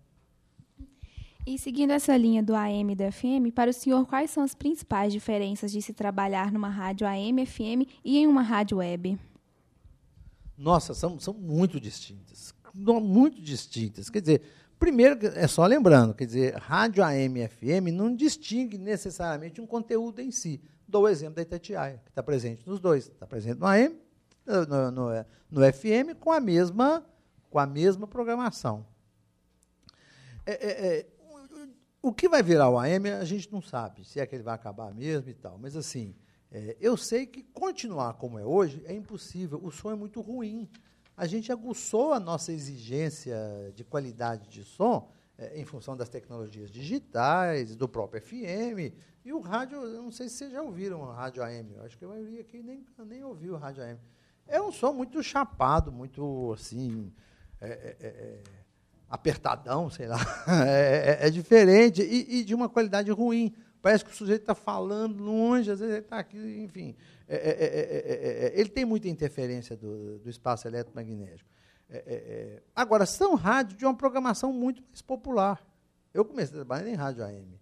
E 1.45 1.59
seguindo 1.59 1.91
essa 1.91 2.17
linha 2.17 2.41
do 2.41 2.55
AM 2.55 2.93
e 2.93 2.95
do 2.95 3.11
FM, 3.11 3.53
para 3.53 3.69
o 3.69 3.73
senhor, 3.73 4.07
quais 4.07 4.31
são 4.31 4.43
as 4.43 4.55
principais 4.55 5.13
diferenças 5.13 5.71
de 5.71 5.83
se 5.83 5.93
trabalhar 5.93 6.51
numa 6.51 6.67
rádio 6.67 7.05
AM, 7.05 7.45
FM 7.45 7.87
e 8.03 8.17
em 8.17 8.25
uma 8.25 8.41
rádio 8.41 8.77
web? 8.77 9.19
Nossa, 10.57 10.95
são, 10.95 11.19
são 11.19 11.35
muito 11.35 11.79
distintas. 11.79 12.51
Muito 12.73 13.39
distintas. 13.39 14.09
Quer 14.09 14.21
dizer, 14.21 14.41
primeiro, 14.79 15.27
é 15.27 15.47
só 15.47 15.63
lembrando, 15.67 16.15
quer 16.15 16.25
dizer, 16.25 16.55
rádio 16.55 17.03
AM 17.03 17.39
e 17.39 17.47
FM 17.47 17.93
não 17.93 18.15
distingue 18.15 18.79
necessariamente 18.79 19.61
um 19.61 19.67
conteúdo 19.67 20.21
em 20.21 20.31
si. 20.31 20.59
Dou 20.87 21.03
o 21.03 21.07
exemplo 21.07 21.35
da 21.35 21.43
Itatiaia, 21.43 22.01
que 22.03 22.09
está 22.09 22.23
presente 22.23 22.67
nos 22.67 22.79
dois. 22.79 23.09
Está 23.09 23.27
presente 23.27 23.59
no 23.59 23.67
AM, 23.67 23.95
no, 24.45 24.91
no, 24.91 25.25
no, 25.49 25.73
FM, 25.73 26.19
com 26.19 26.31
a 26.31 26.39
mesma, 26.39 27.05
com 27.49 27.59
a 27.59 27.65
mesma 27.65 28.07
programação. 28.07 28.85
É, 30.45 30.53
é, 30.53 30.97
é, 30.99 31.07
o 32.01 32.13
que 32.13 32.29
vai 32.29 32.43
virar 32.43 32.69
o 32.69 32.77
AM, 32.77 33.09
a 33.09 33.25
gente 33.25 33.51
não 33.51 33.61
sabe, 33.61 34.05
se 34.05 34.19
é 34.19 34.25
que 34.27 34.35
ele 34.35 34.43
vai 34.43 34.53
acabar 34.53 34.93
mesmo 34.93 35.29
e 35.29 35.33
tal. 35.33 35.57
Mas, 35.57 35.75
assim, 35.75 36.15
é, 36.51 36.77
eu 36.79 36.95
sei 36.95 37.25
que 37.25 37.43
continuar 37.43 38.13
como 38.13 38.37
é 38.37 38.45
hoje 38.45 38.83
é 38.85 38.93
impossível. 38.93 39.59
O 39.63 39.71
som 39.71 39.91
é 39.91 39.95
muito 39.95 40.21
ruim. 40.21 40.69
A 41.17 41.25
gente 41.25 41.51
aguçou 41.51 42.13
a 42.13 42.19
nossa 42.19 42.51
exigência 42.51 43.35
de 43.73 43.83
qualidade 43.83 44.47
de 44.47 44.63
som 44.63 45.09
é, 45.37 45.59
em 45.59 45.65
função 45.65 45.97
das 45.97 46.07
tecnologias 46.07 46.71
digitais, 46.71 47.75
do 47.75 47.89
próprio 47.89 48.21
FM. 48.21 48.93
E 49.25 49.33
o 49.33 49.39
rádio, 49.39 49.81
eu 49.81 50.01
não 50.03 50.11
sei 50.11 50.29
se 50.29 50.35
vocês 50.35 50.51
já 50.51 50.61
ouviram 50.61 51.01
o 51.01 51.11
rádio 51.11 51.43
AM. 51.43 51.73
Eu 51.73 51.83
acho 51.83 51.97
que 51.97 52.05
a 52.05 52.07
maioria 52.07 52.41
aqui 52.41 52.61
nem, 52.61 52.85
nem 52.99 53.23
ouviu 53.23 53.55
o 53.55 53.57
rádio 53.57 53.83
AM. 53.83 53.99
É 54.47 54.61
um 54.61 54.71
som 54.71 54.93
muito 54.93 55.21
chapado, 55.23 55.91
muito 55.91 56.53
assim. 56.53 57.11
É, 57.59 57.67
é, 57.67 57.97
é, 57.99 58.07
é 58.07 58.43
apertadão, 59.09 59.89
sei 59.89 60.07
lá. 60.07 60.19
É, 60.67 61.19
é, 61.23 61.27
é 61.27 61.29
diferente 61.29 62.01
e, 62.01 62.39
e, 62.39 62.43
de 62.43 62.53
uma 62.53 62.69
qualidade 62.69 63.09
ruim. 63.11 63.53
Parece 63.81 64.03
que 64.03 64.11
o 64.11 64.13
sujeito 64.13 64.41
está 64.41 64.55
falando 64.55 65.23
longe, 65.23 65.69
às 65.69 65.79
vezes 65.79 65.93
ele 65.95 66.03
está 66.03 66.19
aqui, 66.19 66.63
enfim. 66.63 66.95
É, 67.27 67.35
é, 67.35 68.55
é, 68.55 68.59
ele 68.59 68.69
tem 68.69 68.83
muita 68.83 69.07
interferência 69.07 69.75
do, 69.75 70.19
do 70.19 70.29
espaço 70.29 70.67
eletromagnético. 70.67 71.49
Agora, 72.75 73.05
são 73.05 73.35
rádios 73.35 73.77
de 73.77 73.85
uma 73.85 73.95
programação 73.95 74.51
muito 74.51 74.83
mais 74.87 75.01
popular. 75.01 75.63
Eu 76.13 76.25
comecei 76.25 76.55
a 76.55 76.65
trabalhar 76.65 76.89
em 76.89 76.95
rádio 76.95 77.23
AM. 77.23 77.59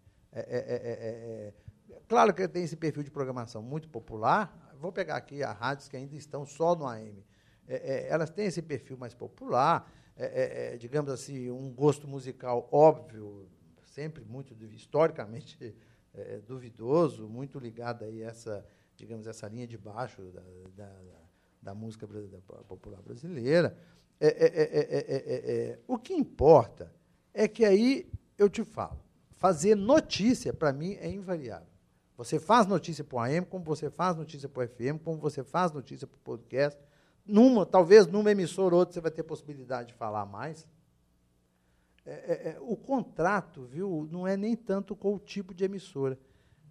claro 2.08 2.34
que 2.34 2.48
tem 2.48 2.64
esse 2.64 2.78
perfil 2.78 3.04
de 3.04 3.12
programação 3.12 3.62
muito 3.62 3.90
popular. 3.90 4.63
Vou 4.84 4.92
pegar 4.92 5.16
aqui 5.16 5.42
as 5.42 5.58
rádios 5.58 5.88
que 5.88 5.96
ainda 5.96 6.14
estão 6.14 6.46
só 6.46 6.76
no 6.76 6.86
AM. 6.86 7.26
é, 7.66 7.76
é, 7.76 8.08
elas 8.10 8.30
têm 8.30 8.48
esse 8.48 8.62
perfil 8.62 8.98
mais 8.98 9.14
popular, 9.14 9.90
é, 10.14 10.74
é, 10.74 10.78
digamos 10.78 11.10
assim, 11.10 11.50
um 11.50 11.72
gosto 11.72 12.06
musical 12.06 12.68
óbvio, 12.70 13.48
sempre 13.86 14.26
muito 14.26 14.54
historicamente 14.66 15.74
duvidoso, 16.46 17.30
muito 17.30 17.60
ligado 17.60 18.04
aí 18.04 18.26
a 18.26 18.28
essa, 18.28 18.66
digamos, 18.98 19.26
essa 19.26 19.48
linha 19.48 19.66
de 19.66 19.78
baixo 19.78 20.22
da, 20.22 20.44
da, 20.76 20.92
da 21.62 21.74
música 21.74 22.06
popular 22.68 23.02
brasileira. 23.02 23.78
o 25.88 25.98
que 25.98 26.14
importa 26.14 26.94
é 27.34 27.48
que 27.48 27.64
aí 27.64 28.12
eu 28.38 28.50
te 28.50 28.66
falo, 28.66 29.00
fazer 29.38 29.76
notícia, 29.76 30.54
para 30.54 30.74
mim, 30.74 30.98
é 31.00 31.10
invariável. 31.10 31.73
Você 32.16 32.40
faz 32.40 32.68
notícia 32.68 33.04
para 33.04 33.16
o 33.16 33.20
AM, 33.20 33.46
como 33.46 33.64
você 33.64 33.90
faz 33.90 34.16
notícia 34.16 34.48
para 34.48 34.64
o 34.64 34.68
FM, 34.68 35.04
como 35.04 35.18
você 35.18 35.44
faz 35.44 35.72
notícia 35.72 36.06
para 36.06 36.18
o 36.18 36.20
podcast. 36.20 36.80
Numa, 37.26 37.66
talvez 37.66 38.06
numa 38.06 38.32
emissora 38.32 38.76
ou 38.76 38.80
outra 38.80 38.94
você 38.94 39.02
vai 39.02 39.12
ter 39.12 39.24
possibilidade 39.24 39.90
de 39.90 39.94
falar 39.96 40.26
mais. 40.26 40.68
É, 42.06 42.12
é, 42.12 42.50
é, 42.50 42.58
o 42.60 42.76
contrato, 42.76 43.64
viu, 43.64 44.08
não 44.12 44.28
é 44.28 44.36
nem 44.36 44.56
tanto 44.56 44.96
com 44.96 45.16
o 45.16 45.20
tipo 45.20 45.54
de 45.54 45.64
emissora. 45.64 46.20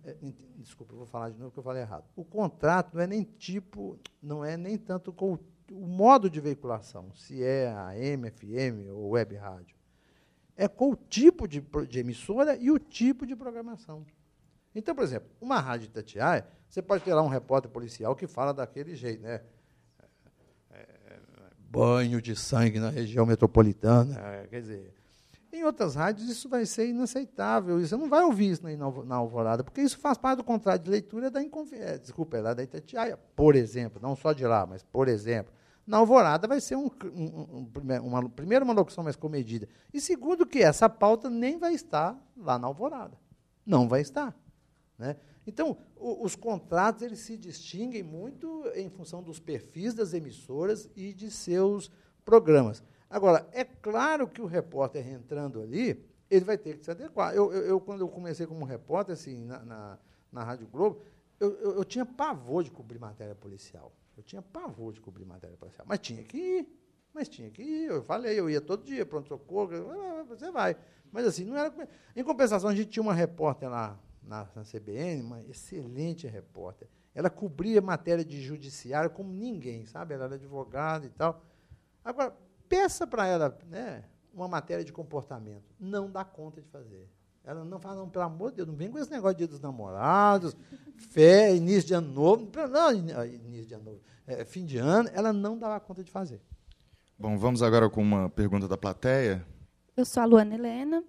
É, 0.04 0.14
desculpa, 0.58 0.92
eu 0.92 0.99
vou 0.99 1.06
falar 1.06 1.30
de 1.30 1.38
novo 1.38 1.50
que 1.50 1.58
eu 1.58 1.62
falei 1.62 1.82
errado. 1.82 2.04
O 2.14 2.25
contrato 2.25 2.94
não 2.94 3.02
é 3.02 3.06
nem 3.06 3.25
tipo, 3.25 3.99
não 4.22 4.44
é 4.44 4.56
nem 4.56 4.76
tanto 4.76 5.12
com 5.12 5.34
o, 5.34 5.38
o 5.72 5.87
modo 5.87 6.28
de 6.28 6.40
veiculação, 6.40 7.11
se 7.14 7.42
é 7.42 7.68
AM, 7.68 8.30
FM 8.30 8.90
ou 8.92 9.11
web 9.11 9.34
rádio. 9.37 9.76
É 10.54 10.68
com 10.68 10.90
o 10.90 10.96
tipo 10.96 11.49
de, 11.49 11.61
de 11.88 11.99
emissora 11.99 12.56
e 12.56 12.70
o 12.70 12.78
tipo 12.78 13.25
de 13.26 13.34
programação. 13.34 14.04
Então, 14.74 14.94
por 14.94 15.04
exemplo, 15.04 15.28
uma 15.40 15.60
rádio 15.60 15.86
Itatiaia, 15.86 16.46
você 16.68 16.80
pode 16.80 17.04
ter 17.04 17.12
lá 17.12 17.22
um 17.22 17.28
repórter 17.28 17.70
policial 17.70 18.16
que 18.16 18.26
fala 18.26 18.54
daquele 18.54 18.94
jeito, 18.94 19.22
né? 19.22 19.42
É, 20.70 20.78
é, 20.80 21.18
banho 21.58 22.20
de 22.22 22.34
sangue 22.34 22.80
na 22.80 22.88
região 22.88 23.26
metropolitana. 23.26 24.18
É, 24.18 24.46
quer 24.46 24.60
dizer, 24.60 24.94
em 25.52 25.64
outras 25.64 25.94
rádios 25.94 26.30
isso 26.30 26.48
vai 26.48 26.64
ser 26.64 26.88
inaceitável. 26.88 27.78
Você 27.78 27.94
não 27.94 28.08
vai 28.08 28.24
ouvir 28.24 28.50
isso 28.50 28.62
na 29.04 29.16
Alvorada, 29.16 29.62
porque 29.62 29.82
isso 29.82 29.98
faz 29.98 30.16
parte 30.16 30.38
do 30.38 30.44
contrato 30.44 30.82
de 30.82 30.90
leitura 30.90 31.30
da 31.30 31.42
Inconfiança. 31.42 31.98
Desculpa, 31.98 32.38
é 32.38 32.40
lá 32.40 32.54
da 32.54 32.62
Itatiaia, 32.62 33.18
por 33.36 33.54
exemplo, 33.54 34.00
não 34.00 34.16
só 34.16 34.32
de 34.32 34.46
lá, 34.46 34.66
mas 34.66 34.82
por 34.82 35.08
exemplo. 35.08 35.52
Na 35.86 35.98
Alvorada 35.98 36.46
vai 36.46 36.60
ser 36.60 36.76
um, 36.76 36.88
um, 37.04 37.68
um, 37.74 38.06
uma, 38.06 38.30
primeiro 38.30 38.64
uma 38.64 38.72
locução 38.72 39.04
mais 39.04 39.16
comedida. 39.16 39.68
E 39.92 40.00
segundo 40.00 40.46
que 40.46 40.60
essa 40.60 40.88
pauta 40.88 41.28
nem 41.28 41.58
vai 41.58 41.74
estar 41.74 42.16
lá 42.36 42.58
na 42.58 42.68
Alvorada. 42.68 43.18
Não 43.66 43.88
vai 43.88 44.00
estar. 44.00 44.34
Né? 45.02 45.16
Então, 45.44 45.76
o, 45.97 46.25
os 46.25 46.37
contratos 46.37 47.02
eles 47.02 47.18
se 47.18 47.37
distinguem 47.37 48.04
muito 48.04 48.64
em 48.76 48.88
função 48.88 49.21
dos 49.21 49.40
perfis 49.40 49.92
das 49.94 50.14
emissoras 50.14 50.88
e 50.94 51.12
de 51.12 51.28
seus 51.28 51.90
programas. 52.25 52.85
Agora, 53.11 53.44
é 53.50 53.64
claro 53.64 54.28
que 54.28 54.40
o 54.40 54.47
repórter 54.47 55.09
entrando 55.09 55.61
ali, 55.61 56.09
ele 56.30 56.44
vai 56.44 56.56
ter 56.56 56.78
que 56.78 56.85
se 56.85 56.90
adequar. 56.92 57.35
Eu, 57.35 57.52
eu, 57.52 57.62
eu 57.62 57.80
quando 57.80 58.02
eu 58.02 58.09
comecei 58.09 58.47
como 58.47 58.64
repórter, 58.64 59.14
assim, 59.14 59.44
na, 59.44 59.64
na, 59.64 59.99
na 60.30 60.44
Rádio 60.44 60.68
Globo, 60.68 61.02
eu, 61.40 61.50
eu, 61.59 61.73
eu, 61.78 61.85
tinha 61.85 62.06
pavor 62.06 62.62
de 62.62 62.71
cobrir 62.71 63.00
matéria 63.00 63.35
policial. 63.35 63.92
Eu 64.16 64.23
tinha 64.23 64.40
pavor 64.40 64.92
de 64.92 65.00
cobrir 65.00 65.25
matéria 65.25 65.56
policial. 65.56 65.85
Mas 65.88 65.99
tinha 65.99 66.23
que 66.23 66.38
ir. 66.38 66.68
Mas 67.12 67.28
tinha 67.28 67.50
que 67.50 67.61
ir. 67.61 67.88
Eu 67.88 68.04
falei, 68.04 68.38
eu 68.38 68.49
ia 68.49 68.61
todo 68.61 68.85
dia, 68.85 69.04
pronto-socorro. 69.04 69.73
Você 70.28 70.52
vai. 70.52 70.76
Mas 71.11 71.26
assim, 71.26 71.44
não 71.44 71.56
era. 71.56 71.75
Em 72.14 72.23
compensação, 72.23 72.71
a 72.71 72.75
gente 72.75 72.88
tinha 72.88 73.02
uma 73.02 73.12
repórter 73.12 73.68
lá 73.68 73.99
na, 74.22 74.46
na 74.54 74.62
CBN, 74.62 75.22
uma 75.22 75.42
excelente 75.42 76.26
repórter. 76.26 76.88
Ela 77.14 77.28
cobria 77.28 77.80
matéria 77.80 78.24
de 78.24 78.40
judiciário 78.40 79.10
como 79.10 79.32
ninguém, 79.32 79.84
sabe? 79.86 80.14
Ela 80.14 80.24
era 80.24 80.34
advogada 80.36 81.06
e 81.06 81.10
tal. 81.10 81.42
Agora, 82.04 82.34
peça 82.68 83.06
para 83.06 83.26
ela 83.26 83.58
né, 83.68 84.04
uma 84.32 84.48
matéria 84.48 84.84
de 84.84 84.92
comportamento. 84.92 85.64
Não 85.78 86.10
dá 86.10 86.24
conta 86.24 86.60
de 86.60 86.68
fazer. 86.68 87.08
Ela 87.44 87.64
não 87.64 87.78
fala, 87.80 87.96
não, 87.96 88.08
pelo 88.08 88.24
amor 88.24 88.50
de 88.50 88.58
Deus, 88.58 88.68
não 88.68 88.76
vem 88.76 88.90
com 88.90 88.98
esse 88.98 89.10
negócio 89.10 89.34
de 89.34 89.38
dia 89.38 89.48
dos 89.48 89.60
namorados, 89.60 90.56
fé, 90.96 91.54
início 91.54 91.88
de 91.88 91.94
ano 91.94 92.12
novo. 92.12 92.48
Não, 92.70 92.92
início 93.24 93.66
de 93.66 93.74
ano 93.74 93.84
novo. 93.84 94.00
É, 94.26 94.44
fim 94.44 94.64
de 94.64 94.78
ano, 94.78 95.10
ela 95.12 95.32
não 95.32 95.58
dava 95.58 95.78
conta 95.80 96.04
de 96.04 96.10
fazer. 96.10 96.40
Bom, 97.18 97.36
vamos 97.36 97.62
agora 97.62 97.90
com 97.90 98.00
uma 98.00 98.30
pergunta 98.30 98.68
da 98.68 98.76
plateia. 98.76 99.44
Eu 99.96 100.04
sou 100.04 100.22
a 100.22 100.26
Luana 100.26 100.54
Helena, 100.54 101.04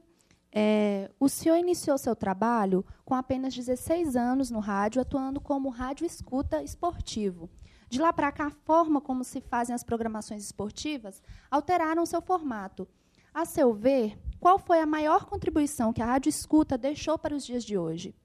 é, 0.56 1.10
o 1.20 1.28
senhor 1.28 1.56
iniciou 1.58 1.98
seu 1.98 2.16
trabalho 2.16 2.86
com 3.04 3.16
apenas 3.16 3.56
16 3.56 4.16
anos 4.16 4.52
no 4.52 4.60
rádio, 4.60 5.02
atuando 5.02 5.42
como 5.42 5.70
rádio 5.70 6.06
escuta 6.06 6.62
esportivo. 6.62 7.50
De 7.90 8.00
lá 8.00 8.14
para 8.14 8.32
cá, 8.32 8.48
a 8.48 8.52
forma 8.52 9.02
como 9.02 9.24
se 9.24 9.42
fazem 9.42 9.74
as 9.74 9.84
programações 9.84 10.44
esportivas 10.44 11.22
alteraram 11.50 12.06
seu 12.06 12.22
formato. 12.22 12.88
A 13.34 13.46
seu 13.46 13.74
ver, 13.74 14.18
qual 14.40 14.60
foi 14.60 14.80
a 14.80 14.86
maior 14.86 15.26
contribuição 15.26 15.92
que 15.92 16.02
a 16.02 16.06
rádio 16.06 16.30
escuta 16.30 16.78
deixou 16.78 17.18
para 17.18 17.36
os 17.36 17.44
dias 17.44 17.64
de 17.64 17.76
hoje? 17.76 18.16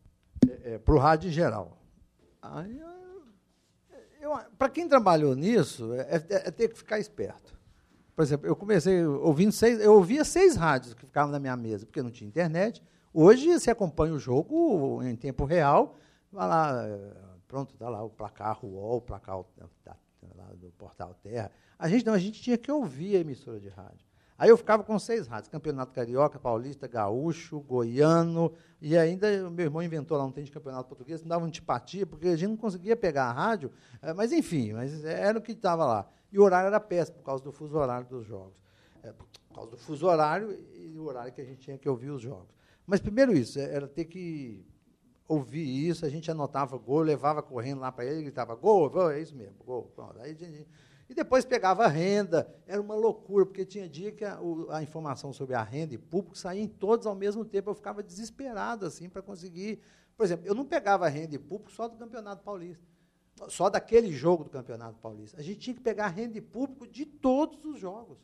É, 0.46 0.74
é, 0.74 0.78
para 0.78 0.94
o 0.94 0.98
rádio 0.98 1.30
em 1.30 1.32
geral. 1.32 1.78
Para 4.58 4.68
quem 4.68 4.86
trabalhou 4.86 5.34
nisso, 5.34 5.94
é, 5.94 6.16
é, 6.28 6.48
é 6.48 6.50
ter 6.50 6.68
que 6.68 6.76
ficar 6.76 6.98
esperto. 6.98 7.57
Por 8.18 8.24
exemplo, 8.24 8.48
eu 8.48 8.56
comecei 8.56 9.06
ouvindo 9.06 9.52
seis, 9.52 9.78
eu 9.78 9.94
ouvia 9.94 10.24
seis 10.24 10.56
rádios 10.56 10.92
que 10.92 11.02
ficavam 11.02 11.30
na 11.30 11.38
minha 11.38 11.56
mesa, 11.56 11.86
porque 11.86 12.02
não 12.02 12.10
tinha 12.10 12.26
internet. 12.26 12.82
Hoje 13.14 13.52
você 13.52 13.70
acompanha 13.70 14.12
o 14.12 14.18
jogo 14.18 15.00
em 15.04 15.14
tempo 15.14 15.44
real, 15.44 15.94
vai 16.32 16.48
lá, 16.48 16.84
pronto, 17.46 17.74
está 17.74 17.88
lá 17.88 18.02
o 18.02 18.10
placar 18.10 18.58
UOL, 18.66 18.96
o 18.96 19.00
placar 19.00 19.38
da, 19.84 19.94
do 20.56 20.68
Portal 20.72 21.14
Terra. 21.22 21.52
A 21.78 21.88
gente 21.88 22.04
não, 22.04 22.12
a 22.12 22.18
gente 22.18 22.42
tinha 22.42 22.58
que 22.58 22.72
ouvir 22.72 23.14
a 23.14 23.20
emissora 23.20 23.60
de 23.60 23.68
rádio. 23.68 24.04
Aí 24.38 24.50
eu 24.50 24.56
ficava 24.56 24.84
com 24.84 24.96
seis 25.00 25.26
rádios: 25.26 25.48
Campeonato 25.48 25.92
Carioca, 25.92 26.38
Paulista, 26.38 26.86
Gaúcho, 26.86 27.58
Goiano, 27.58 28.52
e 28.80 28.96
ainda 28.96 29.50
meu 29.50 29.66
irmão 29.66 29.82
inventou 29.82 30.16
lá 30.16 30.24
um 30.24 30.30
tempo 30.30 30.46
de 30.46 30.52
campeonato 30.52 30.88
português, 30.88 31.20
não 31.20 31.28
dava 31.28 31.44
antipatia, 31.44 32.06
porque 32.06 32.28
a 32.28 32.36
gente 32.36 32.50
não 32.50 32.56
conseguia 32.56 32.96
pegar 32.96 33.24
a 33.24 33.32
rádio, 33.32 33.72
eh, 34.00 34.14
mas 34.14 34.30
enfim, 34.30 34.72
mas 34.72 35.04
era 35.04 35.36
o 35.36 35.42
que 35.42 35.52
estava 35.52 35.84
lá. 35.84 36.08
E 36.30 36.38
o 36.38 36.42
horário 36.44 36.68
era 36.68 36.78
péssimo, 36.78 37.18
por 37.18 37.24
causa 37.24 37.42
do 37.42 37.50
fuso 37.50 37.76
horário 37.76 38.06
dos 38.06 38.24
jogos. 38.24 38.54
É, 39.02 39.12
por 39.12 39.26
causa 39.54 39.70
do 39.72 39.76
fuso 39.76 40.06
horário 40.06 40.52
e 40.74 40.96
o 40.98 41.04
horário 41.04 41.32
que 41.32 41.40
a 41.40 41.44
gente 41.44 41.58
tinha 41.58 41.76
que 41.76 41.88
ouvir 41.88 42.10
os 42.10 42.22
jogos. 42.22 42.54
Mas, 42.86 43.00
primeiro, 43.00 43.32
isso, 43.32 43.58
é, 43.58 43.74
era 43.74 43.88
ter 43.88 44.04
que 44.04 44.64
ouvir 45.26 45.88
isso, 45.88 46.06
a 46.06 46.08
gente 46.08 46.30
anotava 46.30 46.76
gol, 46.78 47.00
levava 47.00 47.42
correndo 47.42 47.80
lá 47.80 47.90
para 47.92 48.04
ele, 48.04 48.22
gritava 48.22 48.54
gol, 48.54 49.10
é 49.10 49.20
isso 49.20 49.36
mesmo, 49.36 49.56
gol. 49.64 49.90
Pronto. 49.94 50.18
Aí, 50.20 50.34
gente, 50.34 50.66
e 51.08 51.14
depois 51.14 51.44
pegava 51.44 51.84
a 51.84 51.88
renda, 51.88 52.52
era 52.66 52.80
uma 52.80 52.94
loucura, 52.94 53.46
porque 53.46 53.64
tinha 53.64 53.88
dia 53.88 54.12
que 54.12 54.24
a, 54.24 54.38
a, 54.70 54.82
informação 54.82 55.32
sobre 55.32 55.54
a 55.54 55.62
renda 55.62 55.94
e 55.94 55.98
público 55.98 56.36
saía 56.36 56.62
em 56.62 56.68
todos 56.68 57.06
ao 57.06 57.14
mesmo 57.14 57.44
tempo, 57.44 57.70
eu 57.70 57.74
ficava 57.74 58.02
desesperado 58.02 58.84
assim 58.84 59.08
para 59.08 59.22
conseguir. 59.22 59.80
Por 60.16 60.24
exemplo, 60.24 60.46
eu 60.46 60.54
não 60.54 60.64
pegava 60.64 61.06
a 61.06 61.08
renda 61.08 61.34
e 61.34 61.38
público 61.38 61.70
só 61.70 61.88
do 61.88 61.96
Campeonato 61.96 62.42
Paulista 62.42 62.86
só 63.46 63.70
daquele 63.70 64.10
jogo 64.10 64.44
do 64.44 64.50
Campeonato 64.50 64.98
Paulista. 64.98 65.38
A 65.38 65.42
gente 65.42 65.60
tinha 65.60 65.74
que 65.74 65.80
pegar 65.80 66.06
a 66.06 66.08
renda 66.08 66.34
de 66.34 66.40
público 66.40 66.86
de 66.86 67.06
todos 67.06 67.64
os 67.64 67.78
jogos. 67.78 68.18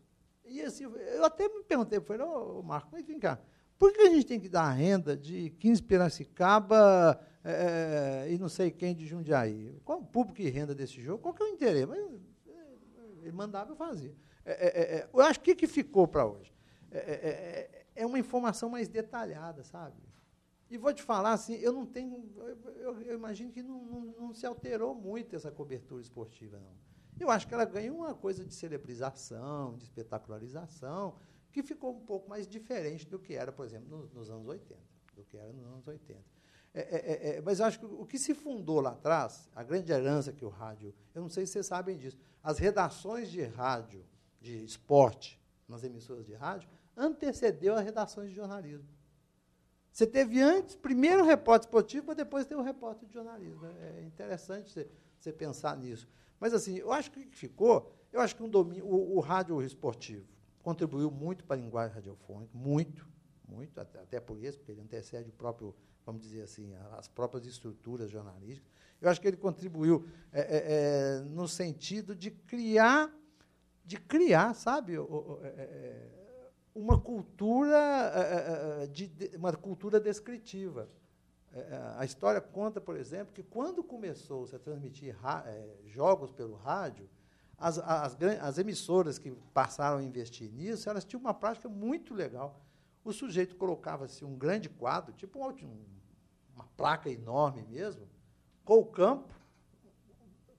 E 0.44 0.60
assim, 0.60 0.84
eu 0.84 1.24
até 1.24 1.48
me 1.48 1.62
perguntei, 1.62 2.00
falei, 2.00 2.26
ô 2.26 2.58
oh, 2.58 2.62
Marco, 2.62 2.88
mas 2.90 3.04
vem 3.06 3.18
cá, 3.18 3.38
por 3.78 3.92
que 3.92 4.00
a 4.00 4.10
gente 4.10 4.26
tem 4.26 4.40
que 4.40 4.48
dar 4.48 4.70
renda 4.70 5.16
de 5.16 5.50
15 5.50 5.82
Piracicaba 5.82 7.20
é, 7.42 8.26
e 8.30 8.38
não 8.38 8.48
sei 8.48 8.70
quem 8.70 8.94
de 8.94 9.06
Jundiaí? 9.06 9.80
Qual 9.84 10.00
o 10.00 10.04
público 10.04 10.40
e 10.42 10.50
renda 10.50 10.74
desse 10.74 11.00
jogo? 11.00 11.22
Qual 11.22 11.32
que 11.32 11.42
é 11.42 11.46
o 11.46 11.48
interesse? 11.48 11.86
Mas, 11.86 12.00
ele 13.26 13.36
mandava, 13.36 13.72
eu 13.72 13.76
fazia. 13.76 14.14
É, 14.44 14.52
é, 14.52 15.08
eu 15.12 15.20
acho 15.20 15.40
que 15.40 15.52
o 15.52 15.56
que 15.56 15.66
ficou 15.66 16.06
para 16.06 16.26
hoje 16.26 16.54
é, 17.94 18.06
uma 18.06 18.18
informação 18.18 18.68
mais 18.68 18.88
detalhada, 18.88 19.62
sabe? 19.62 19.96
E 20.70 20.78
vou 20.78 20.92
te 20.92 21.02
falar 21.02 21.32
assim, 21.32 21.54
eu 21.56 21.72
não 21.72 21.86
tenho. 21.86 22.32
Eu, 22.78 23.00
eu 23.02 23.14
imagino 23.14 23.52
que 23.52 23.62
não, 23.62 23.84
não, 23.84 24.00
não, 24.18 24.34
se 24.34 24.46
alterou 24.46 24.94
muito 24.94 25.36
essa 25.36 25.50
cobertura 25.50 26.00
esportiva, 26.00 26.58
não. 26.58 26.74
Eu 27.18 27.30
acho 27.30 27.46
que 27.46 27.54
ela 27.54 27.64
ganhou 27.64 27.98
uma 27.98 28.14
coisa 28.14 28.44
de 28.44 28.52
celebrização, 28.52 29.76
de 29.76 29.84
espetacularização, 29.84 31.16
que 31.52 31.62
ficou 31.62 31.94
um 31.94 32.00
pouco 32.00 32.28
mais 32.28 32.48
diferente 32.48 33.06
do 33.06 33.18
que 33.18 33.34
era, 33.34 33.52
por 33.52 33.64
exemplo, 33.64 33.88
nos, 33.88 34.10
nos 34.10 34.30
anos 34.30 34.48
80. 34.48 34.80
Do 35.14 35.24
que 35.24 35.36
era 35.36 35.52
nos 35.52 35.64
anos 35.64 35.86
80. 35.86 36.20
É, 36.74 36.80
é, 36.80 36.82
é, 36.82 37.36
é, 37.36 37.40
mas 37.40 37.60
acho 37.60 37.78
que 37.78 37.86
o 37.86 38.04
que 38.04 38.18
se 38.18 38.34
fundou 38.34 38.80
lá 38.80 38.90
atrás, 38.90 39.48
a 39.54 39.62
grande 39.62 39.92
herança 39.92 40.32
que 40.32 40.44
o 40.44 40.48
rádio. 40.48 40.92
Eu 41.14 41.22
não 41.22 41.28
sei 41.28 41.46
se 41.46 41.52
vocês 41.52 41.66
sabem 41.66 41.96
disso. 41.96 42.18
As 42.42 42.58
redações 42.58 43.30
de 43.30 43.42
rádio, 43.42 44.04
de 44.40 44.64
esporte, 44.64 45.40
nas 45.68 45.84
emissoras 45.84 46.26
de 46.26 46.34
rádio, 46.34 46.68
antecedeu 46.96 47.74
as 47.74 47.84
redações 47.84 48.30
de 48.30 48.34
jornalismo. 48.34 48.88
Você 49.92 50.04
teve 50.04 50.42
antes, 50.42 50.74
primeiro 50.74 51.22
o 51.22 51.26
repórter 51.26 51.68
esportivo, 51.68 52.06
para 52.06 52.14
depois 52.14 52.44
ter 52.44 52.56
o 52.56 52.62
repórter 52.62 53.06
de 53.06 53.14
jornalismo. 53.14 53.64
É 53.64 54.02
interessante 54.02 54.72
você, 54.72 54.90
você, 55.20 55.32
pensar 55.32 55.76
nisso. 55.76 56.08
Mas, 56.40 56.52
assim, 56.52 56.76
eu 56.76 56.90
acho 56.90 57.12
que 57.12 57.24
ficou, 57.26 57.92
eu 58.12 58.20
acho 58.20 58.34
que 58.34 58.42
um 58.42 58.48
domínio, 58.48 58.84
o, 58.84 59.16
o 59.16 59.20
rádio 59.20 59.62
esportivo 59.62 60.26
contribuiu 60.60 61.12
muito 61.12 61.44
para 61.44 61.54
a 61.54 61.60
linguagem 61.60 61.94
radiofônica, 61.94 62.50
muito, 62.52 63.06
muito, 63.54 63.80
até, 63.80 64.00
até 64.00 64.20
por 64.20 64.38
isso, 64.38 64.58
porque 64.58 64.72
ele 64.72 64.80
antecede 64.80 65.30
o 65.30 65.32
próprio, 65.32 65.74
vamos 66.04 66.22
dizer 66.22 66.42
assim, 66.42 66.74
as 66.98 67.08
próprias 67.08 67.46
estruturas 67.46 68.10
jornalísticas. 68.10 68.70
Eu 69.00 69.08
acho 69.08 69.20
que 69.20 69.28
ele 69.28 69.36
contribuiu 69.36 70.06
é, 70.32 70.40
é, 70.40 70.46
é 70.46 71.20
no 71.20 71.46
sentido 71.46 72.14
de 72.14 72.30
criar 72.30 73.12
de 73.84 73.98
criar, 73.98 74.54
sabe, 74.54 74.94
é, 74.96 76.08
uma 76.74 76.98
cultura, 76.98 78.88
de, 78.90 79.10
uma 79.36 79.52
cultura 79.52 80.00
descritiva. 80.00 80.88
A 81.96 82.04
história 82.04 82.40
conta, 82.40 82.80
por 82.80 82.96
exemplo, 82.96 83.32
que 83.32 83.42
quando 83.42 83.84
começou 83.84 84.44
-se 84.46 84.56
a 84.56 84.58
transmitir 84.58 85.14
jogos 85.84 86.32
pelo 86.32 86.56
rádio, 86.56 87.08
as, 87.56 87.78
as, 87.78 88.16
as, 88.40 88.58
emissoras 88.58 89.18
que 89.18 89.30
passaram 89.52 89.98
a 89.98 90.02
investir 90.02 90.50
nisso, 90.50 90.88
elas 90.90 91.04
tinham 91.04 91.20
uma 91.20 91.34
prática 91.34 91.68
muito 91.68 92.12
legal. 92.12 92.63
O 93.04 93.12
sujeito 93.12 93.54
colocava-se 93.56 94.24
um 94.24 94.34
grande 94.34 94.68
quadro, 94.68 95.12
tipo 95.12 95.38
um, 95.38 95.84
uma 96.54 96.64
placa 96.76 97.10
enorme 97.10 97.62
mesmo, 97.62 98.08
com 98.64 98.78
o 98.78 98.86
campo, 98.86 99.28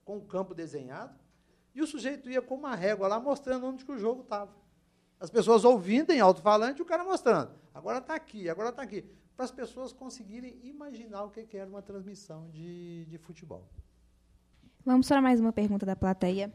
com 0.04 0.16
o 0.18 0.24
campo 0.24 0.54
desenhado, 0.54 1.18
e 1.74 1.82
o 1.82 1.86
sujeito 1.86 2.30
ia 2.30 2.40
com 2.40 2.54
uma 2.54 2.74
régua 2.74 3.08
lá 3.08 3.18
mostrando 3.18 3.66
onde 3.66 3.84
que 3.84 3.90
o 3.90 3.98
jogo 3.98 4.22
estava. 4.22 4.54
As 5.18 5.28
pessoas 5.28 5.64
ouvindo 5.64 6.12
em 6.12 6.20
alto-falante, 6.20 6.80
o 6.80 6.84
cara 6.84 7.02
mostrando. 7.02 7.50
Agora 7.74 7.98
está 7.98 8.14
aqui, 8.14 8.48
agora 8.48 8.68
está 8.68 8.82
aqui. 8.82 9.02
Para 9.34 9.44
as 9.44 9.50
pessoas 9.50 9.92
conseguirem 9.92 10.58
imaginar 10.62 11.24
o 11.24 11.30
que 11.30 11.56
era 11.56 11.68
uma 11.68 11.82
transmissão 11.82 12.48
de, 12.50 13.04
de 13.06 13.18
futebol. 13.18 13.68
Vamos 14.84 15.08
para 15.08 15.20
mais 15.20 15.40
uma 15.40 15.52
pergunta 15.52 15.84
da 15.84 15.96
plateia. 15.96 16.54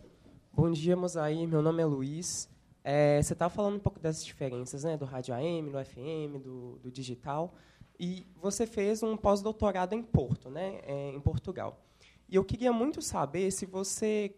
Bom 0.53 0.71
dia, 0.71 0.95
Mosaí. 0.95 1.45
Meu 1.45 1.61
nome 1.61 1.81
é 1.83 1.85
Luiz. 1.85 2.49
É, 2.83 3.21
você 3.21 3.33
estava 3.33 3.53
falando 3.53 3.75
um 3.75 3.79
pouco 3.79 3.99
das 3.99 4.25
diferenças 4.25 4.83
né, 4.83 4.97
do 4.97 5.05
rádio 5.05 5.33
AM, 5.33 5.69
do 5.69 5.85
FM, 5.85 6.41
do, 6.43 6.79
do 6.79 6.91
digital. 6.91 7.53
E 7.99 8.25
você 8.35 8.65
fez 8.65 9.03
um 9.03 9.15
pós-doutorado 9.15 9.93
em 9.93 10.01
Porto, 10.01 10.49
né, 10.49 10.79
é, 10.83 11.09
em 11.11 11.19
Portugal. 11.19 11.79
E 12.27 12.35
eu 12.35 12.43
queria 12.43 12.73
muito 12.73 13.01
saber 13.01 13.51
se 13.51 13.65
você, 13.65 14.33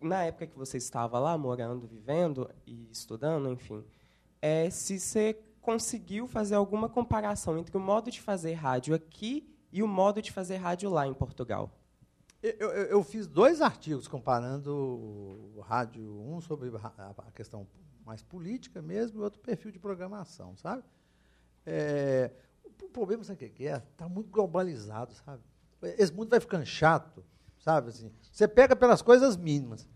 na 0.00 0.24
época 0.24 0.46
que 0.46 0.56
você 0.56 0.76
estava 0.76 1.18
lá, 1.18 1.36
morando, 1.36 1.86
vivendo 1.86 2.48
e 2.66 2.88
estudando, 2.92 3.50
enfim, 3.50 3.84
é, 4.40 4.70
se 4.70 5.00
você 5.00 5.36
conseguiu 5.60 6.26
fazer 6.26 6.54
alguma 6.54 6.88
comparação 6.88 7.58
entre 7.58 7.76
o 7.76 7.80
modo 7.80 8.10
de 8.10 8.20
fazer 8.20 8.52
rádio 8.52 8.94
aqui 8.94 9.48
e 9.72 9.82
o 9.82 9.88
modo 9.88 10.20
de 10.20 10.30
fazer 10.30 10.56
rádio 10.56 10.90
lá 10.90 11.06
em 11.06 11.14
Portugal. 11.14 11.70
Eu, 12.42 12.70
eu, 12.70 12.70
eu 12.86 13.04
fiz 13.04 13.28
dois 13.28 13.60
artigos 13.60 14.08
comparando 14.08 14.74
o 14.74 15.60
rádio, 15.60 16.02
um 16.02 16.40
sobre 16.40 16.70
a 16.76 17.30
questão 17.32 17.66
mais 18.04 18.20
política 18.20 18.82
mesmo 18.82 19.20
e 19.20 19.22
outro 19.22 19.40
perfil 19.40 19.70
de 19.70 19.78
programação, 19.78 20.56
sabe? 20.56 20.82
É, 21.64 22.32
o 22.64 22.88
problema, 22.88 23.22
sabe 23.22 23.46
o 23.46 23.50
que 23.50 23.68
é? 23.68 23.76
Está 23.76 24.08
muito 24.08 24.28
globalizado, 24.28 25.14
sabe? 25.24 25.40
Esse 25.82 26.12
mundo 26.12 26.30
vai 26.30 26.40
ficando 26.40 26.66
chato, 26.66 27.24
sabe? 27.60 27.90
Assim, 27.90 28.10
você 28.30 28.48
pega 28.48 28.74
pelas 28.74 29.02
coisas 29.02 29.36
mínimas. 29.36 29.88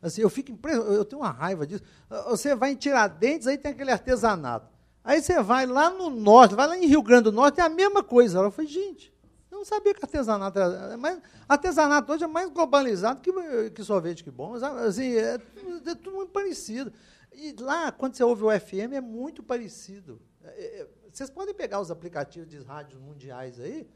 Assim, 0.00 0.20
eu 0.20 0.30
fico 0.30 0.56
eu 0.68 1.04
tenho 1.04 1.22
uma 1.22 1.30
raiva 1.30 1.66
disso. 1.66 1.82
Você 2.28 2.54
vai 2.54 2.70
em 2.72 2.76
Tiradentes, 2.76 3.48
aí 3.48 3.58
tem 3.58 3.72
aquele 3.72 3.90
artesanato. 3.90 4.70
Aí 5.02 5.20
você 5.20 5.42
vai 5.42 5.66
lá 5.66 5.90
no 5.90 6.10
norte, 6.10 6.54
vai 6.54 6.66
lá 6.66 6.78
em 6.78 6.86
Rio 6.86 7.02
Grande 7.02 7.24
do 7.24 7.32
Norte, 7.32 7.60
é 7.60 7.64
a 7.64 7.68
mesma 7.68 8.04
coisa. 8.04 8.38
Eu 8.38 8.50
falei, 8.52 8.70
gente, 8.70 9.12
eu 9.50 9.58
não 9.58 9.64
sabia 9.64 9.94
que 9.94 10.04
artesanato 10.04 10.58
era. 10.58 10.96
Mas 10.96 11.20
artesanato 11.48 12.12
hoje 12.12 12.24
é 12.24 12.26
mais 12.26 12.50
globalizado 12.50 13.20
que, 13.20 13.32
que 13.70 13.82
sorvete 13.82 14.22
que 14.22 14.30
bom. 14.30 14.54
Assim, 14.54 15.14
é, 15.14 15.34
é 15.34 15.94
tudo 15.94 16.12
muito 16.12 16.32
parecido. 16.32 16.92
E 17.32 17.54
lá, 17.58 17.92
quando 17.92 18.14
você 18.14 18.24
ouve 18.24 18.44
o 18.44 18.60
FM, 18.60 18.92
é 18.94 19.00
muito 19.00 19.42
parecido. 19.42 20.20
É, 20.42 20.80
é 20.80 20.88
vocês 21.12 21.30
podem 21.30 21.54
pegar 21.54 21.80
os 21.80 21.90
aplicativos 21.90 22.48
de 22.48 22.58
rádios 22.58 23.00
mundiais 23.00 23.58
aí, 23.58 23.88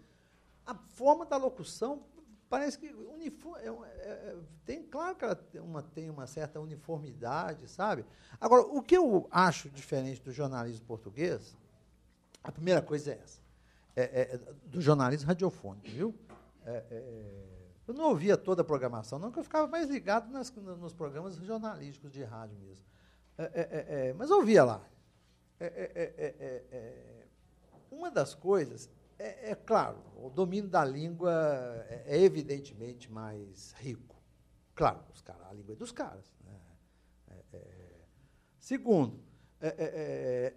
a 0.67 0.75
forma 0.75 1.25
da 1.27 1.37
locução 1.37 2.03
parece 2.49 2.79
que 2.79 2.93
uniform, 2.93 3.57
é, 3.57 3.69
é, 3.69 4.11
é, 4.11 4.37
tem 4.67 4.83
claro 4.83 5.17
que 5.17 5.25
ela 5.25 5.35
tem 5.35 5.61
uma, 5.61 5.83
tem 5.83 6.11
uma 6.11 6.27
certa 6.27 6.61
uniformidade, 6.61 7.67
sabe? 7.69 8.05
Agora, 8.41 8.63
o 8.63 8.83
que 8.83 8.97
eu 8.97 9.27
acho 9.31 9.71
diferente 9.71 10.21
do 10.21 10.33
jornalismo 10.33 10.85
português, 10.85 11.57
a 12.45 12.53
primeira 12.53 12.83
coisa 12.83 13.12
é 13.12 13.21
essa, 13.23 13.41
é, 13.94 14.02
é, 14.02 14.40
do 14.66 14.81
jornalismo 14.81 15.28
radiofônico, 15.28 15.88
viu? 15.88 16.14
É, 16.64 16.83
eu 17.87 17.94
não 17.94 18.05
ouvia 18.11 18.37
toda 18.37 18.62
a 18.62 18.64
programação, 18.64 19.18
não, 19.18 19.31
que 19.31 19.38
eu 19.38 19.44
ficava 19.44 19.66
mais 19.66 19.88
ligado 19.88 20.31
nas, 20.31 20.50
nos 20.55 20.94
programas 20.94 21.37
jornalísticos 21.37 22.12
de 22.12 22.22
rádio 22.22 22.57
mesmo. 22.59 22.85
mas 24.16 24.31
ouvia 24.31 24.64
lá. 24.64 24.88
é, 25.61 27.26
uma 27.90 28.11
das 28.11 28.35
coisas, 28.35 28.88
é, 29.18 29.50
é, 29.50 29.55
claro, 29.55 29.98
o 30.16 30.31
domínio 30.31 30.68
da 30.68 30.85
língua 30.85 31.33
é, 31.88 32.16
é 32.16 32.20
evidentemente 32.22 33.11
mais 33.11 33.72
rico. 33.78 34.16
Claro, 34.74 35.00
os 35.12 35.20
cara, 35.20 35.48
a 35.48 35.52
língua 35.52 35.74
é 35.74 35.76
dos 35.76 35.92
caras. 35.92 36.33
Né? 36.44 36.61
É, 37.28 37.57
é 37.57 37.61
segundo, 38.59 39.22
é, 39.61 40.55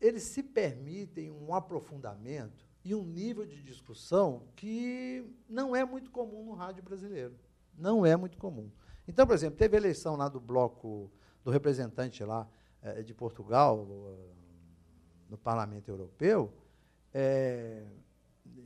eles 0.00 0.22
se 0.22 0.42
permitem 0.42 1.30
um 1.30 1.54
aprofundamento 1.54 2.65
e 2.86 2.94
um 2.94 3.02
nível 3.02 3.44
de 3.44 3.60
discussão 3.60 4.44
que 4.54 5.28
não 5.48 5.74
é 5.74 5.84
muito 5.84 6.08
comum 6.08 6.44
no 6.44 6.54
rádio 6.54 6.84
brasileiro. 6.84 7.34
Não 7.76 8.06
é 8.06 8.14
muito 8.14 8.38
comum. 8.38 8.70
Então, 9.08 9.26
por 9.26 9.34
exemplo, 9.34 9.58
teve 9.58 9.76
a 9.76 9.80
eleição 9.80 10.14
lá 10.14 10.28
do 10.28 10.38
bloco 10.38 11.10
do 11.42 11.50
representante 11.50 12.22
lá 12.22 12.48
de 13.04 13.12
Portugal 13.12 13.84
no 15.28 15.36
Parlamento 15.36 15.88
Europeu, 15.88 16.52
é, 17.12 17.84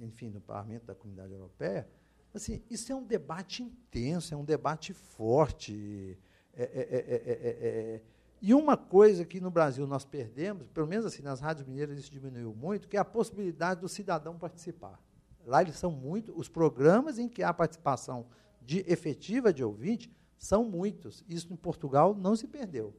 enfim, 0.03 0.29
no 0.29 0.41
parlamento 0.43 0.85
da 0.85 0.95
comunidade 0.95 1.33
europeia, 1.33 1.89
assim, 2.35 2.63
isso 2.69 2.93
é 2.93 2.95
um 2.95 3.03
debate 3.03 3.63
intenso, 3.63 4.35
é 4.35 4.37
um 4.37 4.45
debate 4.45 4.93
forte. 4.93 6.19
É, 6.53 6.63
é, 6.63 7.95
é, 7.95 8.03
e 8.43 8.55
uma 8.55 8.77
coisa 8.77 9.25
que 9.25 9.41
no 9.41 9.51
Brasil 9.51 9.87
nós 9.87 10.05
perdemos, 10.05 10.67
pelo 10.69 10.87
menos 10.87 11.05
assim, 11.05 11.23
nas 11.23 11.41
rádios 11.41 11.67
mineiras 11.67 11.99
isso 11.99 12.11
diminuiu 12.11 12.55
muito, 12.55 12.89
que 12.89 12.97
é 12.97 13.01
a 13.01 13.05
possibilidade 13.05 13.81
do 13.81 13.89
cidadão 13.89 14.39
participar. 14.39 14.99
Lá 15.45 15.63
eles 15.63 15.77
são 15.77 15.91
muito, 15.91 16.33
os 16.39 16.49
programas 16.49 17.19
em 17.19 17.29
que 17.29 17.43
há 17.43 17.53
participação 17.53 18.27
de 18.63 18.85
efetiva 18.91 19.53
de 19.53 19.63
ouvinte 19.63 20.11
são 20.39 20.65
muitos. 20.65 21.23
Isso 21.29 21.53
em 21.53 21.57
Portugal 21.57 22.15
não 22.15 22.35
se 22.35 22.47
perdeu. 22.47 22.95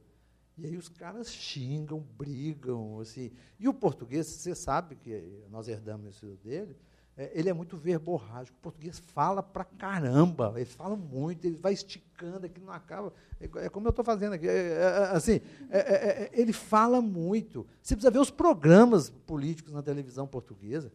E 0.56 0.66
aí 0.66 0.76
os 0.76 0.88
caras 0.88 1.32
xingam, 1.32 2.00
brigam, 2.16 3.00
assim. 3.00 3.32
E 3.58 3.68
o 3.68 3.74
português, 3.74 4.26
você 4.26 4.54
sabe 4.54 4.96
que 4.96 5.42
nós 5.50 5.66
herdamos 5.66 6.14
isso 6.14 6.38
dele, 6.44 6.76
ele 7.16 7.50
é 7.50 7.52
muito 7.52 7.76
verborrágico. 7.76 8.56
O 8.58 8.62
português 8.62 8.98
fala 8.98 9.42
pra 9.42 9.64
caramba, 9.64 10.54
ele 10.56 10.64
fala 10.64 10.96
muito, 10.96 11.44
ele 11.44 11.56
vai 11.56 11.72
esticando, 11.72 12.46
aqui 12.46 12.60
não 12.60 12.72
acaba. 12.72 13.12
É, 13.38 13.66
é 13.66 13.68
como 13.68 13.86
eu 13.86 13.90
estou 13.90 14.04
fazendo 14.04 14.32
aqui. 14.32 14.48
É, 14.48 14.52
é, 14.52 14.80
é 14.80 15.16
assim, 15.16 15.40
é, 15.70 16.30
ele 16.32 16.52
fala 16.52 17.02
muito. 17.02 17.66
Você 17.82 17.94
precisa 17.94 18.10
ver 18.10 18.18
os 18.18 18.30
programas 18.30 19.10
políticos 19.10 19.72
na 19.72 19.82
televisão 19.82 20.26
portuguesa. 20.26 20.90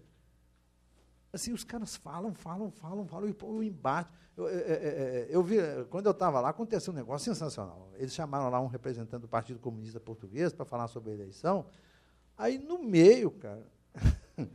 Assim, 1.31 1.53
os 1.53 1.63
caras 1.63 1.95
falam, 1.95 2.33
falam, 2.33 2.71
falam, 2.71 3.05
falam, 3.05 3.29
e 3.29 3.35
o 3.43 3.63
embate. 3.63 4.11
Eu, 4.35 4.47
eu, 4.47 5.43
vi, 5.43 5.57
quando 5.89 6.05
eu 6.05 6.11
estava 6.11 6.39
lá, 6.39 6.49
aconteceu 6.49 6.93
um 6.93 6.95
negócio 6.95 7.31
sensacional. 7.31 7.91
Eles 7.95 8.13
chamaram 8.13 8.49
lá 8.49 8.59
um 8.59 8.67
representante 8.67 9.21
do 9.21 9.27
Partido 9.27 9.59
Comunista 9.59 9.99
Português 9.99 10.53
para 10.53 10.65
falar 10.65 10.87
sobre 10.87 11.11
a 11.11 11.13
eleição. 11.13 11.65
Aí, 12.37 12.57
no 12.57 12.83
meio, 12.83 13.31
cara, 13.31 13.65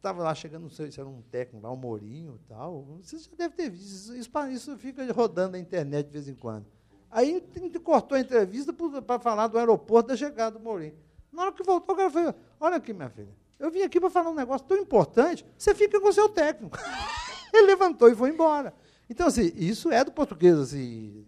estava 0.00 0.22
lá 0.22 0.34
chegando, 0.34 0.62
não 0.62 0.70
sei 0.70 0.90
se 0.90 0.98
era 0.98 1.08
um 1.08 1.22
técnico 1.22 1.64
lá, 1.64 1.72
um 1.72 1.76
Mourinho 1.76 2.40
e 2.42 2.48
tal. 2.48 2.82
Você 3.02 3.18
já 3.18 3.30
deve 3.36 3.54
ter 3.54 3.70
visto. 3.70 4.14
Isso, 4.16 4.30
isso 4.50 4.76
fica 4.78 5.10
rodando 5.12 5.52
na 5.52 5.58
internet 5.58 6.06
de 6.06 6.12
vez 6.12 6.28
em 6.28 6.34
quando. 6.34 6.66
Aí 7.10 7.40
cortou 7.82 8.16
a 8.16 8.20
entrevista 8.20 8.72
para 8.72 9.18
falar 9.18 9.48
do 9.48 9.58
aeroporto 9.58 10.08
da 10.08 10.16
chegada 10.16 10.58
do 10.58 10.64
Mourinho. 10.64 10.94
Na 11.32 11.42
hora 11.42 11.52
que 11.52 11.62
voltou, 11.62 11.94
o 11.94 11.96
cara 11.96 12.10
falou: 12.10 12.34
Olha 12.58 12.76
aqui, 12.76 12.92
minha 12.92 13.10
filha. 13.10 13.34
Eu 13.58 13.70
vim 13.70 13.82
aqui 13.82 14.00
para 14.00 14.08
falar 14.08 14.30
um 14.30 14.34
negócio 14.34 14.66
tão 14.66 14.78
importante, 14.78 15.44
você 15.56 15.74
fica 15.74 16.00
com 16.00 16.08
o 16.08 16.12
seu 16.12 16.28
técnico. 16.28 16.78
Ele 17.52 17.66
levantou 17.66 18.08
e 18.08 18.14
foi 18.14 18.30
embora. 18.30 18.72
Então, 19.08 19.26
assim, 19.26 19.52
isso 19.54 19.90
é 19.90 20.02
do 20.02 20.12
português. 20.12 20.56
Assim. 20.56 21.26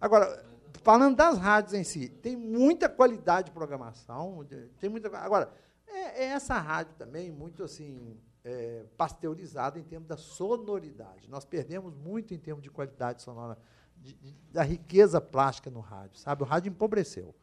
Agora, 0.00 0.44
falando 0.82 1.16
das 1.16 1.38
rádios 1.38 1.74
em 1.74 1.84
si, 1.84 2.08
tem 2.08 2.34
muita 2.34 2.88
qualidade 2.88 3.46
de 3.46 3.52
programação, 3.52 4.44
tem 4.80 4.90
muita. 4.90 5.16
Agora, 5.18 5.52
é, 5.90 6.24
é 6.24 6.24
essa 6.26 6.58
rádio 6.58 6.94
também 6.96 7.30
muito 7.30 7.62
assim 7.62 8.16
é, 8.44 8.84
pasteurizada 8.96 9.78
em 9.78 9.84
termos 9.84 10.08
da 10.08 10.16
sonoridade. 10.16 11.28
Nós 11.28 11.44
perdemos 11.44 11.94
muito 11.94 12.32
em 12.32 12.38
termos 12.38 12.62
de 12.62 12.70
qualidade 12.70 13.22
sonora, 13.22 13.58
de, 13.96 14.14
de, 14.14 14.32
da 14.52 14.62
riqueza 14.62 15.20
plástica 15.20 15.70
no 15.70 15.80
rádio, 15.80 16.18
sabe? 16.18 16.42
O 16.42 16.46
rádio 16.46 16.70
empobreceu. 16.70 17.34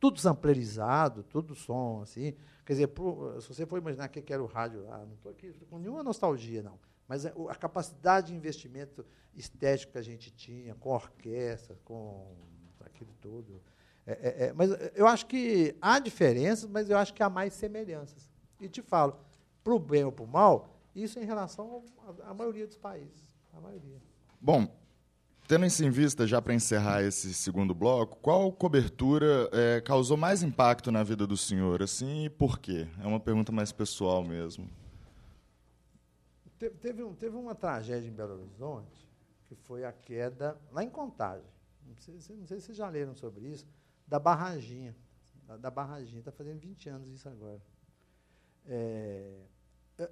Tudo 0.00 0.18
samplerizado, 0.18 1.22
tudo 1.22 1.54
som, 1.54 2.00
assim. 2.02 2.34
Quer 2.64 2.74
dizer, 2.74 2.86
pro, 2.88 3.40
se 3.40 3.48
você 3.48 3.66
for 3.66 3.78
imaginar 3.78 4.08
o 4.08 4.10
que 4.10 4.32
era 4.32 4.42
o 4.42 4.46
rádio 4.46 4.84
lá, 4.84 4.98
não 5.04 5.14
estou 5.14 5.32
aqui 5.32 5.52
com 5.68 5.78
nenhuma 5.78 6.02
nostalgia, 6.02 6.62
não. 6.62 6.78
Mas 7.06 7.24
é, 7.24 7.34
a 7.48 7.54
capacidade 7.54 8.28
de 8.28 8.34
investimento 8.34 9.04
estético 9.34 9.92
que 9.92 9.98
a 9.98 10.02
gente 10.02 10.30
tinha, 10.30 10.74
com 10.74 10.90
orquestra, 10.90 11.78
com 11.84 12.36
aquilo 12.80 13.12
tudo. 13.20 13.62
É, 14.06 14.12
é, 14.12 14.46
é, 14.46 14.52
mas 14.52 14.70
eu 14.94 15.06
acho 15.06 15.26
que 15.26 15.74
há 15.80 15.98
diferenças, 15.98 16.68
mas 16.68 16.90
eu 16.90 16.98
acho 16.98 17.14
que 17.14 17.22
há 17.22 17.30
mais 17.30 17.54
semelhanças. 17.54 18.30
E 18.60 18.68
te 18.68 18.82
falo, 18.82 19.18
para 19.62 19.74
o 19.74 19.78
bem 19.78 20.04
ou 20.04 20.12
para 20.12 20.24
o 20.24 20.28
mal, 20.28 20.68
isso 20.94 21.18
em 21.18 21.24
relação 21.24 21.84
à 22.22 22.34
maioria 22.34 22.66
dos 22.66 22.76
países. 22.76 23.24
A 23.52 23.60
maioria. 23.60 24.00
Bom, 24.40 24.68
Tendo 25.46 25.66
isso 25.66 25.84
em 25.84 25.90
vista, 25.90 26.26
já 26.26 26.40
para 26.40 26.54
encerrar 26.54 27.02
esse 27.02 27.34
segundo 27.34 27.74
bloco, 27.74 28.16
qual 28.16 28.50
cobertura 28.50 29.50
é, 29.52 29.78
causou 29.82 30.16
mais 30.16 30.42
impacto 30.42 30.90
na 30.90 31.02
vida 31.02 31.26
do 31.26 31.36
senhor, 31.36 31.82
assim, 31.82 32.24
e 32.24 32.30
por 32.30 32.58
quê? 32.58 32.88
É 32.98 33.06
uma 33.06 33.20
pergunta 33.20 33.52
mais 33.52 33.70
pessoal 33.70 34.24
mesmo. 34.24 34.70
Teve, 36.58 36.74
teve, 36.76 37.02
um, 37.02 37.14
teve 37.14 37.36
uma 37.36 37.54
tragédia 37.54 38.08
em 38.08 38.10
Belo 38.10 38.40
Horizonte, 38.40 39.06
que 39.44 39.54
foi 39.54 39.84
a 39.84 39.92
queda, 39.92 40.58
lá 40.72 40.82
em 40.82 40.88
Contagem, 40.88 41.44
não 41.86 41.94
sei, 41.98 42.14
não 42.14 42.46
sei 42.46 42.58
se 42.58 42.66
vocês 42.66 42.78
já 42.78 42.88
leram 42.88 43.14
sobre 43.14 43.44
isso, 43.46 43.66
da 44.06 44.18
barraginha. 44.18 44.94
Da, 45.46 45.56
da 45.56 45.70
barraginha, 45.70 46.20
está 46.20 46.32
fazendo 46.32 46.58
20 46.58 46.88
anos 46.88 47.08
isso 47.08 47.28
agora. 47.28 47.60
É, 48.66 49.40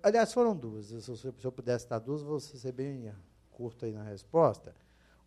aliás, 0.03 0.33
foram 0.33 0.57
duas. 0.57 0.87
Se 0.87 1.09
eu, 1.09 1.17
se 1.17 1.45
eu 1.45 1.53
pudesse 1.53 1.89
dar 1.89 1.99
duas, 1.99 2.23
vou 2.23 2.39
ser 2.39 2.73
bem 2.73 3.13
curto 3.51 3.85
aí 3.85 3.93
na 3.93 4.03
resposta. 4.03 4.75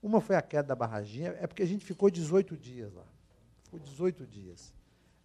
Uma 0.02 0.22
foi 0.22 0.36
a 0.36 0.42
queda 0.42 0.68
da 0.68 0.76
barraginha, 0.76 1.36
é 1.40 1.48
porque 1.48 1.64
a 1.64 1.66
gente 1.66 1.84
ficou 1.84 2.10
18 2.10 2.56
dias 2.56 2.94
lá. 2.94 3.06
Ficou 3.64 3.80
18 3.80 4.26
dias. 4.28 4.74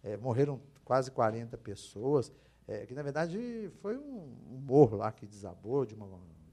É, 0.03 0.17
morreram 0.17 0.59
quase 0.83 1.11
40 1.11 1.57
pessoas, 1.59 2.31
é, 2.67 2.85
que 2.85 2.93
na 2.93 3.03
verdade 3.03 3.71
foi 3.81 3.97
um, 3.97 4.35
um, 4.49 4.57
morro 4.57 4.97
lá 4.97 5.11
que 5.11 5.27
desabou 5.27 5.85
de 5.85 5.93
uma, 5.93 6.07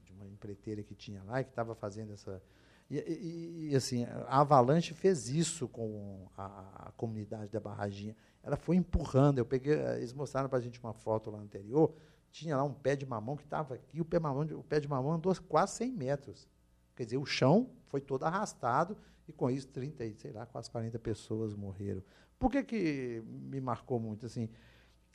de 0.05 0.11
uma 0.11 0.27
empreiteira 0.27 0.83
que 0.83 0.93
tinha 0.93 1.23
lá 1.23 1.43
que 1.43 1.49
estava 1.49 1.73
fazendo 1.73 2.13
essa. 2.13 2.41
E, 2.89 2.97
e, 2.97 3.69
e, 3.69 3.75
assim, 3.75 4.05
a 4.05 4.41
Avalanche 4.41 4.93
fez 4.93 5.29
isso 5.29 5.67
com 5.67 6.27
a, 6.35 6.87
a, 6.87 6.91
comunidade 6.93 7.51
da 7.51 7.59
barraginha. 7.59 8.15
Ela 8.41 8.57
foi 8.57 8.77
empurrando. 8.77 9.37
Eu 9.37 9.45
peguei, 9.45 9.73
eles 9.73 10.11
mostraram 10.11 10.49
para 10.49 10.57
a 10.57 10.61
gente 10.61 10.79
uma 10.79 10.93
foto 10.93 11.29
lá 11.29 11.39
anterior. 11.39 11.93
Tinha 12.31 12.57
lá 12.57 12.63
um 12.63 12.73
pé 12.73 12.95
de 12.95 13.05
mamão 13.05 13.37
que 13.37 13.43
estava 13.43 13.75
aqui, 13.75 14.01
o 14.01 14.05
pé, 14.05 14.19
mamão, 14.19 14.43
o 14.57 14.63
pé 14.63 14.79
de 14.79 14.87
mamão 14.87 15.13
andou 15.13 15.35
quase 15.47 15.73
100 15.73 15.91
metros. 15.91 16.47
Quer 16.95 17.05
dizer, 17.05 17.17
o 17.17 17.25
chão 17.25 17.69
foi 17.87 18.01
todo 18.01 18.23
arrastado 18.23 18.97
e 19.27 19.31
com 19.31 19.49
isso 19.49 19.67
30, 19.67 20.15
sei 20.17 20.31
lá, 20.31 20.45
quase 20.45 20.69
40 20.69 20.97
pessoas 20.99 21.55
morreram. 21.55 22.03
Por 22.37 22.51
que, 22.51 22.63
que 22.63 23.23
me 23.25 23.61
marcou 23.61 23.99
muito? 23.99 24.25
Assim, 24.25 24.49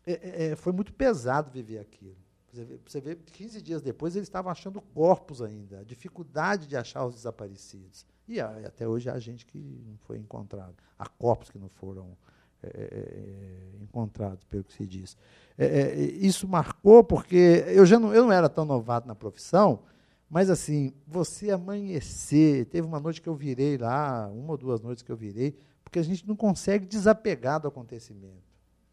é, 0.07 0.13
é, 0.13 0.47
é 0.53 0.57
foi 0.57 0.73
muito 0.73 0.93
pesado 0.93 1.51
viver 1.51 1.79
aquilo. 1.79 2.17
Você 2.55 2.65
vê, 2.65 2.79
você 2.87 3.01
vê, 3.01 3.17
15 3.17 3.61
dias 3.61 3.83
depois 3.83 4.15
eles 4.15 4.29
estavam 4.29 4.51
achando 4.51 4.81
corpos 4.81 5.43
ainda, 5.43 5.81
a 5.81 5.85
dificuldade 5.85 6.67
de 6.67 6.77
achar 6.77 7.05
os 7.05 7.15
desaparecidos. 7.15 8.07
E 8.29 8.41
até 8.41 8.87
hoje 8.87 9.11
há 9.11 9.19
gente 9.19 9.45
que 9.45 9.59
não 9.59 9.99
foi 9.99 10.19
encontrado. 10.19 10.75
Há 10.99 11.09
corpos 11.09 11.51
que 11.51 11.59
não 11.59 11.69
foram 11.69 12.17
é, 12.63 12.69
é, 12.69 13.79
é 13.81 13.83
encontrados, 13.83 14.45
pelo 14.45 14.65
que 14.65 14.73
se 14.73 14.87
diz. 14.87 15.17
É, 15.59 15.95
isso 15.97 16.49
marcou 16.49 17.03
porque 17.03 17.65
eu 17.69 17.85
já 17.85 17.99
não, 17.99 18.15
eu 18.15 18.25
não 18.25 18.33
era 18.33 18.49
tão 18.49 18.65
novato 18.65 19.07
na 19.07 19.15
profissão, 19.15 19.83
mas 20.31 20.49
assim, 20.49 20.93
você 21.07 21.51
amanhecer, 21.51 22.67
teve 22.67 22.87
uma 22.87 23.01
noite 23.01 23.21
que 23.21 23.29
eu 23.29 23.35
virei 23.35 23.77
lá, 23.77 24.29
uma 24.29 24.53
ou 24.53 24.57
duas 24.57 24.81
noites 24.81 25.03
que 25.03 25.13
eu 25.13 25.17
virei, 25.17 25.57
porque 25.83 25.99
a 25.99 26.03
gente 26.03 26.27
não 26.27 26.35
consegue 26.35 26.87
desapegar 26.87 27.61
do 27.61 27.69
acontecimento. 27.69 28.43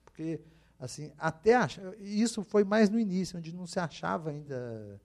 Porque, 0.04 0.40
assim, 0.82 1.12
até 1.18 1.54
isso 2.00 2.44
foi 2.44 2.64
mais 2.64 2.90
no 2.90 3.00
início, 3.00 3.38
onde 3.38 3.54
não 3.54 3.68
se 3.68 3.80
achava 3.80 4.32
ainda. 4.32 5.00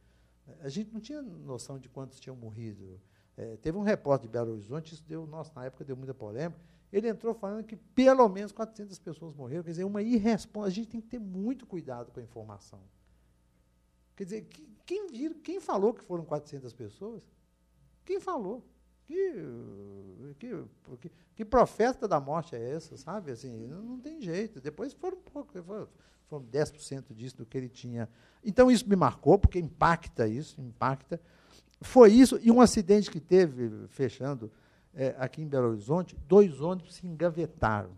A 0.60 0.68
gente 0.70 0.90
não 0.92 1.00
tinha 1.00 1.20
noção 1.20 1.78
de 1.78 1.88
quantos 1.88 2.18
tinham 2.18 2.34
morrido. 2.34 2.98
É, 3.36 3.56
teve 3.58 3.76
um 3.76 3.82
repórter 3.82 4.26
de 4.26 4.32
Belo 4.32 4.52
Horizonte, 4.52 4.94
isso 4.94 5.04
deu, 5.06 5.26
nossa, 5.26 5.52
na 5.54 5.66
época 5.66 5.84
deu 5.84 5.94
muita 5.94 6.14
polêmica. 6.14 6.58
Ele 6.90 7.08
entrou 7.08 7.34
falando 7.34 7.64
que 7.64 7.76
pelo 7.76 8.26
menos 8.28 8.52
400 8.52 8.98
pessoas 9.00 9.34
morreram. 9.34 9.62
Quer 9.62 9.70
dizer, 9.70 9.84
uma 9.84 10.00
irresponsabilidade. 10.00 10.72
A 10.72 10.74
gente 10.74 10.88
tem 10.88 11.00
que 11.00 11.08
ter 11.08 11.18
muito 11.18 11.66
cuidado 11.66 12.10
com 12.10 12.20
a 12.20 12.22
informação. 12.22 12.80
Quer 14.16 14.24
dizer, 14.24 14.48
quem, 14.86 15.08
vir, 15.08 15.34
quem 15.42 15.60
falou 15.60 15.92
que 15.92 16.02
foram 16.02 16.24
400 16.24 16.72
pessoas? 16.72 17.22
Quem 18.02 18.18
falou? 18.18 18.64
Que, 19.06 19.32
que, 20.38 21.10
que, 21.36 21.44
profeta 21.44 22.08
da 22.08 22.20
morte 22.20 22.56
é 22.56 22.70
essa, 22.74 22.96
sabe? 22.96 23.30
Assim, 23.30 23.66
não, 23.66 24.00
tem 24.00 24.20
jeito. 24.20 24.60
Depois 24.60 24.92
foram 24.92 25.16
um 25.18 25.20
pouco, 25.20 25.62
foram, 25.62 25.88
foram 26.26 26.44
10% 26.44 27.14
disso 27.14 27.36
do 27.36 27.46
que 27.46 27.56
ele 27.56 27.68
tinha. 27.68 28.08
Então 28.44 28.70
isso 28.70 28.88
me 28.88 28.96
marcou, 28.96 29.38
porque 29.38 29.58
impacta 29.58 30.26
isso, 30.26 30.60
impacta. 30.60 31.20
Foi 31.80 32.12
isso, 32.12 32.38
e 32.42 32.50
um 32.50 32.60
acidente 32.60 33.10
que 33.10 33.20
teve, 33.20 33.86
fechando, 33.88 34.50
é, 34.92 35.14
aqui 35.18 35.42
em 35.42 35.46
Belo 35.46 35.68
Horizonte, 35.68 36.16
dois 36.26 36.60
ônibus 36.60 36.94
se 36.94 37.06
engavetaram. 37.06 37.96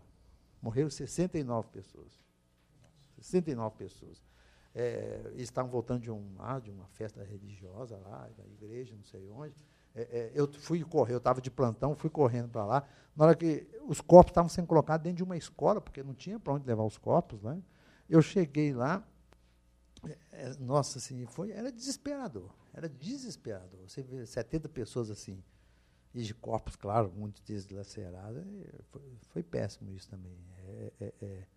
Morreram 0.61 0.89
69 0.89 1.69
pessoas. 1.69 2.19
69 3.17 3.75
pessoas 3.77 4.21
é, 4.73 5.21
eles 5.33 5.43
estavam 5.43 5.69
voltando 5.69 6.01
de, 6.01 6.11
um, 6.11 6.35
de 6.61 6.71
uma 6.71 6.87
festa 6.87 7.23
religiosa 7.23 7.97
lá, 7.97 8.29
da 8.37 8.45
igreja, 8.45 8.95
não 8.95 9.03
sei 9.03 9.27
onde. 9.29 9.65
É, 9.99 10.17
é, 10.17 10.31
eu 10.33 10.51
fui 10.53 10.81
correr, 10.83 11.13
eu 11.13 11.17
estava 11.17 11.41
de 11.41 11.51
plantão, 11.51 11.95
fui 11.95 12.09
correndo 12.09 12.49
para 12.49 12.65
lá. 12.65 12.87
Na 13.15 13.25
hora 13.25 13.35
que 13.35 13.67
os 13.85 13.99
corpos 13.99 14.31
estavam 14.31 14.47
sendo 14.47 14.67
colocados 14.67 15.03
dentro 15.03 15.17
de 15.17 15.23
uma 15.23 15.35
escola, 15.35 15.81
porque 15.81 16.01
não 16.01 16.13
tinha 16.13 16.39
para 16.39 16.53
onde 16.53 16.65
levar 16.65 16.83
os 16.83 16.97
corpos, 16.97 17.41
né? 17.43 17.61
Eu 18.09 18.21
cheguei 18.21 18.73
lá, 18.73 19.03
é, 20.07 20.17
é, 20.31 20.53
nossa, 20.59 20.99
assim, 20.99 21.25
foi, 21.25 21.51
era 21.51 21.71
desesperador, 21.71 22.49
era 22.73 22.87
desesperador. 22.87 23.81
Você 23.87 24.01
vê 24.01 24.25
70 24.25 24.69
pessoas 24.69 25.11
assim, 25.11 25.43
e 26.13 26.23
de 26.23 26.33
corpos, 26.33 26.75
claro, 26.75 27.11
muitos 27.15 27.41
deslacerados, 27.41 28.43
foi, 28.89 29.01
foi 29.27 29.43
péssimo 29.43 29.91
isso 29.91 30.09
também. 30.09 30.37
É, 30.67 30.93
é, 31.01 31.13
é 31.21 31.47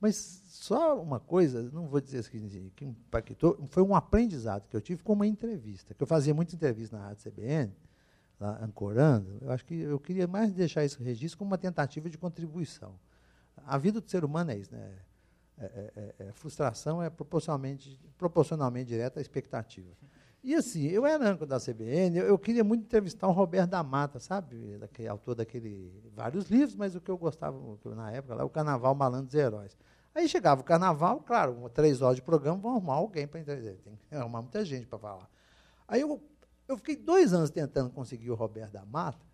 mas 0.00 0.16
só 0.46 1.00
uma 1.00 1.20
coisa, 1.20 1.62
não 1.70 1.86
vou 1.86 2.00
dizer 2.00 2.26
que, 2.28 2.70
que 2.70 2.84
impactou, 2.84 3.58
foi 3.66 3.82
um 3.82 3.94
aprendizado 3.94 4.66
que 4.68 4.76
eu 4.76 4.80
tive 4.80 5.02
com 5.02 5.12
uma 5.12 5.26
entrevista, 5.26 5.94
que 5.94 6.02
eu 6.02 6.06
fazia 6.06 6.32
muita 6.32 6.54
entrevista 6.54 6.96
na 6.96 7.08
Rádio 7.08 7.30
CBN, 7.30 7.72
lá, 8.40 8.58
ancorando. 8.64 9.36
Eu 9.42 9.50
acho 9.50 9.64
que 9.64 9.74
eu 9.74 10.00
queria 10.00 10.26
mais 10.26 10.52
deixar 10.52 10.84
esse 10.84 11.00
registro 11.02 11.38
como 11.38 11.50
uma 11.50 11.58
tentativa 11.58 12.08
de 12.08 12.16
contribuição. 12.16 12.98
A 13.66 13.76
vida 13.76 14.00
do 14.00 14.10
ser 14.10 14.24
humano 14.24 14.50
é 14.50 14.56
isso, 14.56 14.72
né? 14.72 14.98
É, 15.58 15.64
é, 15.64 16.14
é, 16.18 16.28
é 16.28 16.32
frustração 16.32 17.02
é 17.02 17.10
proporcionalmente, 17.10 18.00
proporcionalmente 18.16 18.88
direta 18.88 19.20
à 19.20 19.22
expectativa. 19.22 19.90
E 20.42 20.54
assim, 20.54 20.86
eu 20.86 21.04
era 21.04 21.28
âncora 21.28 21.46
da 21.46 21.60
CBN, 21.60 22.16
eu, 22.16 22.26
eu, 22.26 22.38
queria 22.38 22.64
muito 22.64 22.84
entrevistar 22.84 23.28
o 23.28 23.32
Roberto 23.32 23.70
da 23.70 23.82
Mata, 23.82 24.18
sabe? 24.18 24.78
Daquele, 24.78 25.06
autor 25.06 25.34
daquele 25.34 25.92
vários 26.14 26.48
livros, 26.48 26.74
mas 26.74 26.96
o 26.96 27.00
que 27.00 27.10
eu 27.10 27.18
gostava 27.18 27.58
na 27.94 28.10
época 28.10 28.34
lá, 28.34 28.44
o 28.44 28.48
Carnaval 28.48 28.94
Malandros 28.94 29.34
e 29.34 29.38
Heróis. 29.38 29.76
Aí 30.14 30.28
chegava 30.28 30.62
o 30.62 30.64
carnaval, 30.64 31.20
claro, 31.20 31.68
três 31.68 32.00
horas 32.00 32.16
de 32.16 32.22
programa, 32.22 32.58
vão 32.58 32.72
arrumar 32.72 32.94
alguém 32.94 33.28
para 33.28 33.38
entender. 33.38 33.76
Tem 33.84 33.98
que 34.08 34.14
arrumar 34.14 34.40
muita 34.40 34.64
gente 34.64 34.86
para 34.86 34.98
falar. 34.98 35.30
Aí 35.86 36.00
eu, 36.00 36.20
eu 36.66 36.76
fiquei 36.78 36.96
dois 36.96 37.32
anos 37.32 37.50
tentando 37.50 37.90
conseguir 37.90 38.30
o 38.30 38.34
Roberto 38.34 38.72
da 38.72 38.84
Mata 38.84 39.24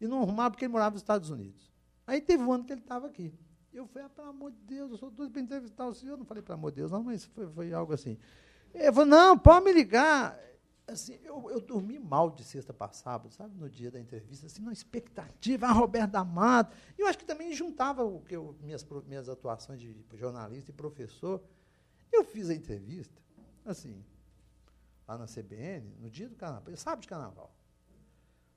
e 0.00 0.06
não 0.06 0.22
arrumava 0.22 0.52
porque 0.52 0.64
ele 0.64 0.72
morava 0.72 0.92
nos 0.92 1.02
Estados 1.02 1.28
Unidos. 1.28 1.70
Aí 2.06 2.20
teve 2.20 2.42
um 2.42 2.52
ano 2.52 2.64
que 2.64 2.72
ele 2.72 2.80
estava 2.80 3.08
aqui. 3.08 3.34
Eu 3.72 3.86
falei, 3.86 4.06
ah, 4.06 4.10
pelo 4.10 4.28
amor 4.28 4.52
de 4.52 4.58
Deus, 4.58 4.90
eu 4.92 4.96
sou 4.96 5.10
doido 5.10 5.32
para 5.32 5.40
entrevistar 5.40 5.86
o 5.86 5.94
senhor. 5.94 6.12
Eu 6.12 6.18
não 6.18 6.24
falei, 6.24 6.42
pelo 6.42 6.58
amor 6.58 6.70
de 6.70 6.76
Deus, 6.76 6.90
não, 6.90 7.02
mas 7.02 7.24
foi, 7.24 7.46
foi 7.48 7.72
algo 7.72 7.92
assim. 7.92 8.18
Ele 8.72 8.92
falou, 8.92 9.06
não, 9.06 9.38
pode 9.38 9.64
me 9.64 9.72
ligar 9.72 10.38
assim, 10.92 11.18
eu, 11.22 11.50
eu 11.50 11.60
dormi 11.60 11.98
mal 11.98 12.30
de 12.30 12.44
sexta 12.44 12.72
para 12.72 12.92
sábado, 12.92 13.32
sabe, 13.32 13.56
no 13.56 13.68
dia 13.68 13.90
da 13.90 14.00
entrevista, 14.00 14.46
assim, 14.46 14.62
na 14.62 14.72
expectativa, 14.72 15.66
a 15.66 15.70
ah, 15.70 15.72
Roberto 15.72 16.10
da 16.10 16.24
Mata. 16.24 16.76
E 16.98 17.02
eu 17.02 17.06
acho 17.06 17.18
que 17.18 17.24
também 17.24 17.52
juntava 17.52 18.04
o 18.04 18.20
que 18.20 18.36
eu, 18.36 18.56
minhas, 18.60 18.86
minhas 19.06 19.28
atuações 19.28 19.80
de 19.80 19.96
jornalista 20.14 20.70
e 20.70 20.74
professor. 20.74 21.42
Eu 22.12 22.24
fiz 22.24 22.50
a 22.50 22.54
entrevista, 22.54 23.20
assim, 23.64 24.04
lá 25.06 25.18
na 25.18 25.26
CBN, 25.26 25.94
no 25.98 26.10
dia 26.10 26.28
do 26.28 26.36
carnaval, 26.36 26.76
sábado 26.76 27.02
de 27.02 27.08
carnaval. 27.08 27.54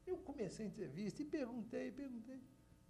Eu 0.05 0.17
comecei 0.17 0.65
a 0.65 0.69
entrevista 0.69 1.21
e 1.21 1.25
perguntei, 1.25 1.91
perguntei. 1.91 2.41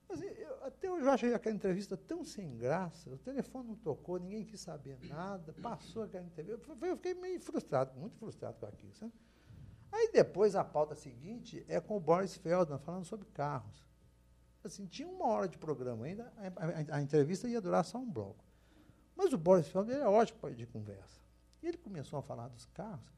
Assim, 0.10 0.26
eu, 0.26 0.64
até 0.64 0.92
hoje 0.92 1.06
eu 1.06 1.12
achei 1.12 1.34
aquela 1.34 1.56
entrevista 1.56 1.98
tão 1.98 2.24
sem 2.24 2.58
graça, 2.58 3.10
o 3.10 3.18
telefone 3.18 3.70
não 3.70 3.76
tocou, 3.76 4.20
ninguém 4.20 4.46
quis 4.46 4.62
saber 4.62 4.98
nada, 5.08 5.54
passou 5.54 6.04
aquela 6.04 6.26
entrevista. 6.26 6.62
Eu, 6.70 6.88
eu 6.88 6.96
fiquei 6.96 7.14
meio 7.16 7.40
frustrado, 7.40 7.98
muito 8.00 8.16
frustrado 8.18 8.60
com 8.60 8.66
aquilo. 8.66 8.94
Sabe? 8.94 9.14
Aí 9.92 10.10
depois 10.12 10.56
a 10.56 10.64
pauta 10.64 10.96
seguinte 10.96 11.66
é 11.68 11.80
com 11.80 11.98
o 11.98 12.00
Boris 12.00 12.36
Feldman 12.36 12.80
falando 12.80 13.06
sobre 13.06 13.26
carros. 13.28 13.86
Assim, 14.64 14.86
tinha 14.86 15.08
uma 15.08 15.28
hora 15.28 15.48
de 15.48 15.58
programa 15.58 16.06
ainda, 16.06 16.32
a, 16.38 16.96
a, 16.96 16.98
a 16.98 17.02
entrevista 17.02 17.48
ia 17.48 17.62
durar 17.62 17.86
só 17.86 17.98
um 18.00 18.10
bloco. 18.10 18.44
Mas 19.16 19.32
o 19.32 19.38
Boris 19.38 19.68
Feldman 19.68 19.98
é 19.98 20.08
ótimo 20.08 20.50
de 20.52 20.66
conversa. 20.66 21.22
E 21.62 21.68
ele 21.68 21.78
começou 21.78 22.20
a 22.20 22.22
falar 22.22 22.48
dos 22.48 22.66
carros. 22.68 23.16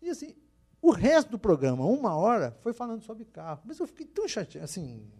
E 0.00 0.10
assim, 0.10 0.36
o 0.80 0.90
resto 0.90 1.30
do 1.30 1.38
programa, 1.38 1.84
uma 1.86 2.14
hora, 2.14 2.56
foi 2.60 2.72
falando 2.72 3.02
sobre 3.02 3.24
carro. 3.24 3.62
Mas 3.64 3.78
eu 3.78 3.86
fiquei 3.86 4.06
tão 4.06 4.28
chateado, 4.28 4.64
assim, 4.64 5.10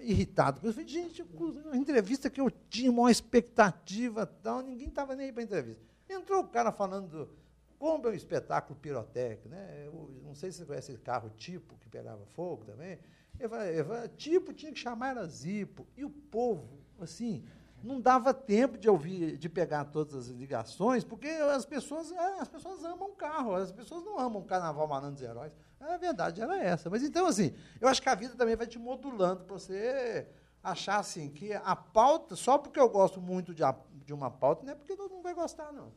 irritado. 0.00 0.60
Eu 0.66 0.72
falei, 0.72 0.88
gente, 0.88 1.24
a 1.70 1.76
entrevista 1.76 2.28
que 2.28 2.40
eu 2.40 2.50
tinha 2.50 2.90
uma 2.90 3.10
expectativa 3.10 4.26
tal, 4.26 4.60
ninguém 4.62 4.88
estava 4.88 5.14
nem 5.14 5.26
aí 5.26 5.32
para 5.32 5.42
a 5.42 5.44
entrevista. 5.44 5.82
Entrou 6.08 6.42
o 6.42 6.48
cara 6.48 6.72
falando 6.72 7.08
do, 7.08 7.39
como 7.80 8.06
é 8.08 8.10
um 8.10 8.14
espetáculo 8.14 8.78
pirotécnico, 8.78 9.48
né? 9.48 9.86
Eu 9.86 10.10
não 10.22 10.34
sei 10.34 10.52
se 10.52 10.58
você 10.58 10.66
conhece 10.66 10.92
esse 10.92 11.00
carro 11.00 11.30
tipo 11.30 11.78
que 11.78 11.88
pegava 11.88 12.26
fogo 12.26 12.62
também. 12.66 12.98
Ele 13.38 13.48
fala, 13.48 13.66
ele 13.66 13.84
fala, 13.84 14.08
tipo 14.08 14.52
tinha 14.52 14.70
que 14.70 14.78
chamar 14.78 15.12
era 15.12 15.26
Zipo. 15.26 15.86
E 15.96 16.04
o 16.04 16.10
povo, 16.10 16.78
assim, 17.00 17.42
não 17.82 17.98
dava 17.98 18.34
tempo 18.34 18.76
de 18.76 18.86
ouvir, 18.86 19.38
de 19.38 19.48
pegar 19.48 19.86
todas 19.86 20.14
as 20.14 20.26
ligações, 20.28 21.04
porque 21.04 21.26
as 21.26 21.64
pessoas, 21.64 22.12
é, 22.12 22.40
as 22.40 22.48
pessoas 22.48 22.84
amam 22.84 23.14
carro, 23.14 23.54
as 23.54 23.72
pessoas 23.72 24.04
não 24.04 24.18
amam 24.18 24.42
carnaval 24.42 24.86
Malandro 24.86 25.14
dos 25.14 25.22
Heróis. 25.22 25.52
A 25.80 25.96
verdade 25.96 26.42
era 26.42 26.62
essa. 26.62 26.90
Mas 26.90 27.02
então, 27.02 27.24
assim, 27.24 27.54
eu 27.80 27.88
acho 27.88 28.02
que 28.02 28.10
a 28.10 28.14
vida 28.14 28.34
também 28.34 28.56
vai 28.56 28.66
te 28.66 28.78
modulando 28.78 29.44
para 29.44 29.54
você 29.54 30.28
achar 30.62 30.98
assim 30.98 31.30
que 31.30 31.54
a 31.54 31.74
pauta, 31.74 32.36
só 32.36 32.58
porque 32.58 32.78
eu 32.78 32.90
gosto 32.90 33.22
muito 33.22 33.54
de, 33.54 33.62
de 34.04 34.12
uma 34.12 34.30
pauta, 34.30 34.66
não 34.66 34.72
é 34.72 34.76
porque 34.76 34.94
todo 34.94 35.10
mundo 35.12 35.22
vai 35.22 35.32
gostar, 35.32 35.72
não. 35.72 35.90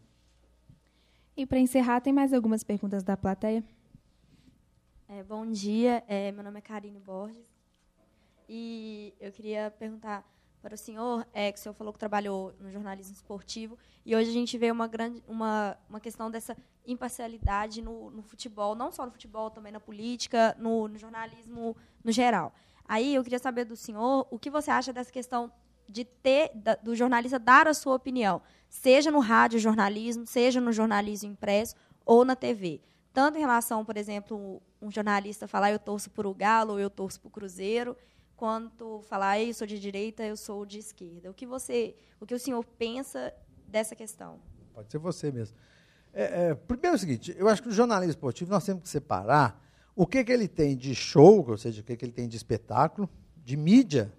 E 1.35 1.47
para 1.47 1.57
encerrar, 1.57 1.99
tem 1.99 2.13
mais 2.13 2.31
algumas 2.31 2.63
perguntas 2.63 3.03
da 3.03 3.17
plateia? 3.17 3.63
É, 5.09 5.23
bom 5.23 5.49
dia, 5.49 6.03
é, 6.07 6.31
meu 6.31 6.43
nome 6.43 6.59
é 6.59 6.61
Karine 6.61 6.99
Borges. 6.99 7.51
E 8.47 9.15
eu 9.19 9.31
queria 9.31 9.71
perguntar 9.71 10.23
para 10.61 10.75
o 10.75 10.77
senhor, 10.77 11.27
é, 11.33 11.51
que 11.51 11.57
o 11.57 11.61
senhor 11.61 11.73
falou 11.73 11.91
que 11.91 11.97
trabalhou 11.97 12.53
no 12.59 12.71
jornalismo 12.71 13.13
esportivo, 13.13 13.77
e 14.05 14.15
hoje 14.15 14.29
a 14.29 14.33
gente 14.33 14.55
vê 14.59 14.69
uma, 14.69 14.87
grande, 14.87 15.23
uma, 15.27 15.75
uma 15.89 15.99
questão 15.99 16.29
dessa 16.29 16.55
imparcialidade 16.85 17.81
no, 17.81 18.11
no 18.11 18.21
futebol, 18.21 18.75
não 18.75 18.91
só 18.91 19.03
no 19.03 19.11
futebol, 19.11 19.49
também 19.49 19.71
na 19.71 19.79
política, 19.79 20.55
no, 20.59 20.87
no 20.87 20.99
jornalismo 20.99 21.75
no 22.03 22.11
geral. 22.11 22.53
Aí 22.87 23.15
eu 23.15 23.23
queria 23.23 23.39
saber 23.39 23.65
do 23.65 23.75
senhor 23.75 24.27
o 24.29 24.37
que 24.37 24.51
você 24.51 24.69
acha 24.69 24.93
dessa 24.93 25.11
questão 25.11 25.51
de 25.87 26.05
ter 26.05 26.51
do 26.81 26.95
jornalista 26.95 27.37
dar 27.37 27.67
a 27.67 27.73
sua 27.73 27.95
opinião, 27.95 28.41
seja 28.69 29.11
no 29.11 29.19
rádio 29.19 29.59
jornalismo, 29.59 30.25
seja 30.25 30.59
no 30.59 30.71
jornalismo 30.71 31.31
impresso 31.31 31.75
ou 32.05 32.25
na 32.25 32.35
TV. 32.35 32.81
Tanto 33.13 33.37
em 33.37 33.41
relação, 33.41 33.85
por 33.85 33.95
exemplo, 33.95 34.61
um 34.81 34.89
jornalista 34.89 35.47
falar 35.47 35.71
eu 35.71 35.79
torço 35.79 36.09
para 36.09 36.27
o 36.27 36.33
Galo 36.33 36.73
ou 36.73 36.79
eu 36.79 36.89
torço 36.89 37.19
para 37.21 37.27
o 37.27 37.31
Cruzeiro, 37.31 37.95
quanto 38.35 39.01
falar 39.03 39.39
eu 39.39 39.53
sou 39.53 39.67
de 39.67 39.79
direita, 39.79 40.23
eu 40.23 40.35
sou 40.35 40.65
de 40.65 40.79
esquerda. 40.79 41.29
O 41.29 41.33
que 41.33 41.45
você, 41.45 41.95
o 42.19 42.25
que 42.25 42.33
o 42.33 42.39
senhor 42.39 42.65
pensa 42.65 43.33
dessa 43.67 43.95
questão? 43.95 44.39
Pode 44.73 44.91
ser 44.91 44.97
você 44.97 45.31
mesmo. 45.31 45.55
É, 46.11 46.49
é, 46.49 46.55
primeiro 46.55 46.95
é 46.95 46.97
o 46.97 46.99
seguinte, 46.99 47.35
eu 47.37 47.47
acho 47.47 47.61
que 47.61 47.69
o 47.69 47.71
jornalismo 47.71 48.11
esportivo 48.11 48.51
nós 48.51 48.65
temos 48.65 48.83
que 48.83 48.89
separar 48.89 49.61
o 49.95 50.07
que, 50.07 50.23
que 50.23 50.31
ele 50.31 50.47
tem 50.47 50.75
de 50.75 50.95
show, 50.95 51.45
ou 51.47 51.57
seja, 51.57 51.81
o 51.81 51.83
que, 51.83 51.95
que 51.95 52.05
ele 52.05 52.11
tem 52.11 52.27
de 52.27 52.35
espetáculo, 52.35 53.09
de 53.37 53.55
mídia, 53.55 54.11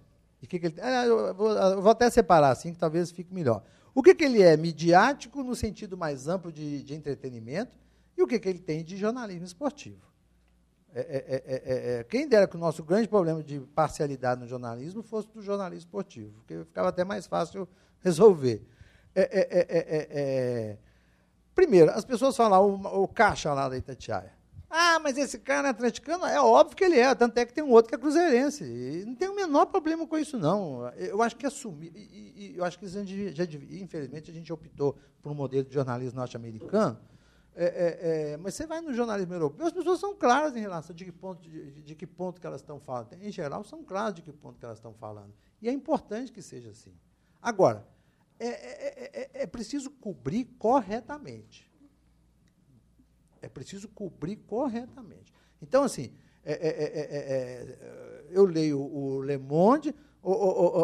e 0.45 0.47
que, 0.47 0.59
que 0.59 0.67
ele, 0.67 0.79
é, 0.79 1.07
eu, 1.07 1.33
vou, 1.33 1.51
eu, 1.51 1.81
vou, 1.81 1.91
até 1.91 2.07
separar 2.09 2.51
assim, 2.51 2.71
que 2.71 2.77
talvez 2.77 3.09
fique 3.09 3.33
melhor. 3.33 3.63
O 3.95 4.03
que, 4.03 4.13
que 4.13 4.23
ele 4.23 4.43
é 4.43 4.55
midiático 4.55 5.43
no 5.43 5.55
sentido 5.55 5.97
mais 5.97 6.27
amplo 6.27 6.51
de, 6.51 6.83
de 6.83 6.93
entretenimento 6.93 7.71
e 8.15 8.21
o 8.21 8.27
que, 8.27 8.39
que 8.39 8.47
ele 8.47 8.59
tem 8.59 8.83
de 8.83 8.95
jornalismo 8.95 9.43
esportivo. 9.43 10.05
É, 10.93 11.01
é, 11.01 11.99
é, 11.99 12.03
quem 12.03 12.27
dera 12.27 12.47
que 12.47 12.55
o 12.55 12.59
nosso 12.59 12.83
grande 12.83 13.07
problema 13.07 13.43
de 13.43 13.59
parcialidade 13.59 14.39
no 14.39 14.47
jornalismo 14.47 15.01
fosse 15.01 15.27
do 15.29 15.41
jornalismo 15.41 15.87
esportivo, 15.87 16.31
porque 16.33 16.63
ficava 16.63 16.89
até 16.89 17.03
mais 17.03 17.25
fácil 17.25 17.67
resolver. 17.99 18.65
Primeiro, 21.55 21.91
as 21.91 22.05
pessoas 22.05 22.37
falam, 22.37 22.63
o, 22.63 23.03
o 23.03 23.07
caixa 23.07 23.51
lá 23.51 23.67
da 23.67 23.75
Itatiaia. 23.75 24.31
Ah, 24.69 24.99
mas 24.99 25.17
esse 25.17 25.39
cara 25.39 25.67
é 25.67 25.71
atleticano? 25.71 26.25
É 26.25 26.39
óbvio 26.39 26.75
que 26.75 26.83
ele 26.83 26.99
é, 26.99 27.13
tanto 27.13 27.37
é 27.37 27.45
que 27.45 27.53
tem 27.53 27.63
um 27.63 27.71
outro 27.71 27.89
que 27.89 27.95
é 27.95 27.97
cruzeirense. 27.97 28.63
E 28.63 29.05
não 29.05 29.15
tem 29.15 29.29
o 29.29 29.35
menor 29.35 29.67
problema 29.67 30.05
com 30.07 30.17
isso, 30.17 30.37
não. 30.37 30.87
Eu 30.95 31.21
acho 31.21 31.35
que 31.35 31.45
assumir, 31.45 31.91
e, 31.95 32.33
e, 32.35 32.57
eu 32.57 32.65
acho 32.65 32.77
que 32.79 32.87
já, 32.87 33.03
já, 33.03 33.43
infelizmente 33.71 34.31
a 34.31 34.33
gente 34.33 34.51
optou 34.51 34.97
por 35.21 35.31
um 35.31 35.35
modelo 35.35 35.65
de 35.65 35.73
jornalismo 35.73 36.19
norte-americano, 36.19 36.99
é, 37.57 37.65
é, 37.65 38.33
é, 38.33 38.37
mas 38.37 38.53
você 38.53 38.67
vai 38.67 38.81
no 38.81 38.93
jornalismo 38.93 39.33
europeu, 39.33 39.65
as 39.65 39.71
pessoas 39.71 39.97
são 39.97 40.13
claras 40.13 40.55
em 40.57 40.59
relação 40.59 40.93
de 40.93 41.05
que 41.05 41.11
ponto, 41.11 41.41
de, 41.41 41.81
de 41.83 41.95
que, 41.95 42.05
ponto 42.05 42.41
que 42.41 42.45
elas 42.45 42.59
estão 42.59 42.79
falando. 42.79 43.13
Em 43.13 43.31
geral, 43.31 43.63
são 43.63 43.81
claras 43.81 44.13
de 44.13 44.21
que 44.21 44.33
ponto 44.33 44.59
que 44.59 44.65
elas 44.65 44.77
estão 44.77 44.93
falando. 44.93 45.33
E 45.61 45.69
é 45.69 45.71
importante 45.71 46.33
que 46.33 46.41
seja 46.41 46.71
assim. 46.71 46.93
Agora, 47.41 47.87
é, 48.37 48.47
é, 48.47 49.29
é 49.43 49.45
preciso 49.45 49.89
cobrir 49.89 50.43
corretamente. 50.59 51.71
É 53.45 53.47
preciso 53.47 53.87
cobrir 53.89 54.37
corretamente. 54.37 55.31
Então, 55.61 55.83
assim, 55.83 56.11
eu 58.31 58.43
leio 58.43 58.81
o 58.81 59.21
Le 59.21 59.37
Monde, 59.37 59.93
ou, 60.23 60.33
ou, 60.33 60.75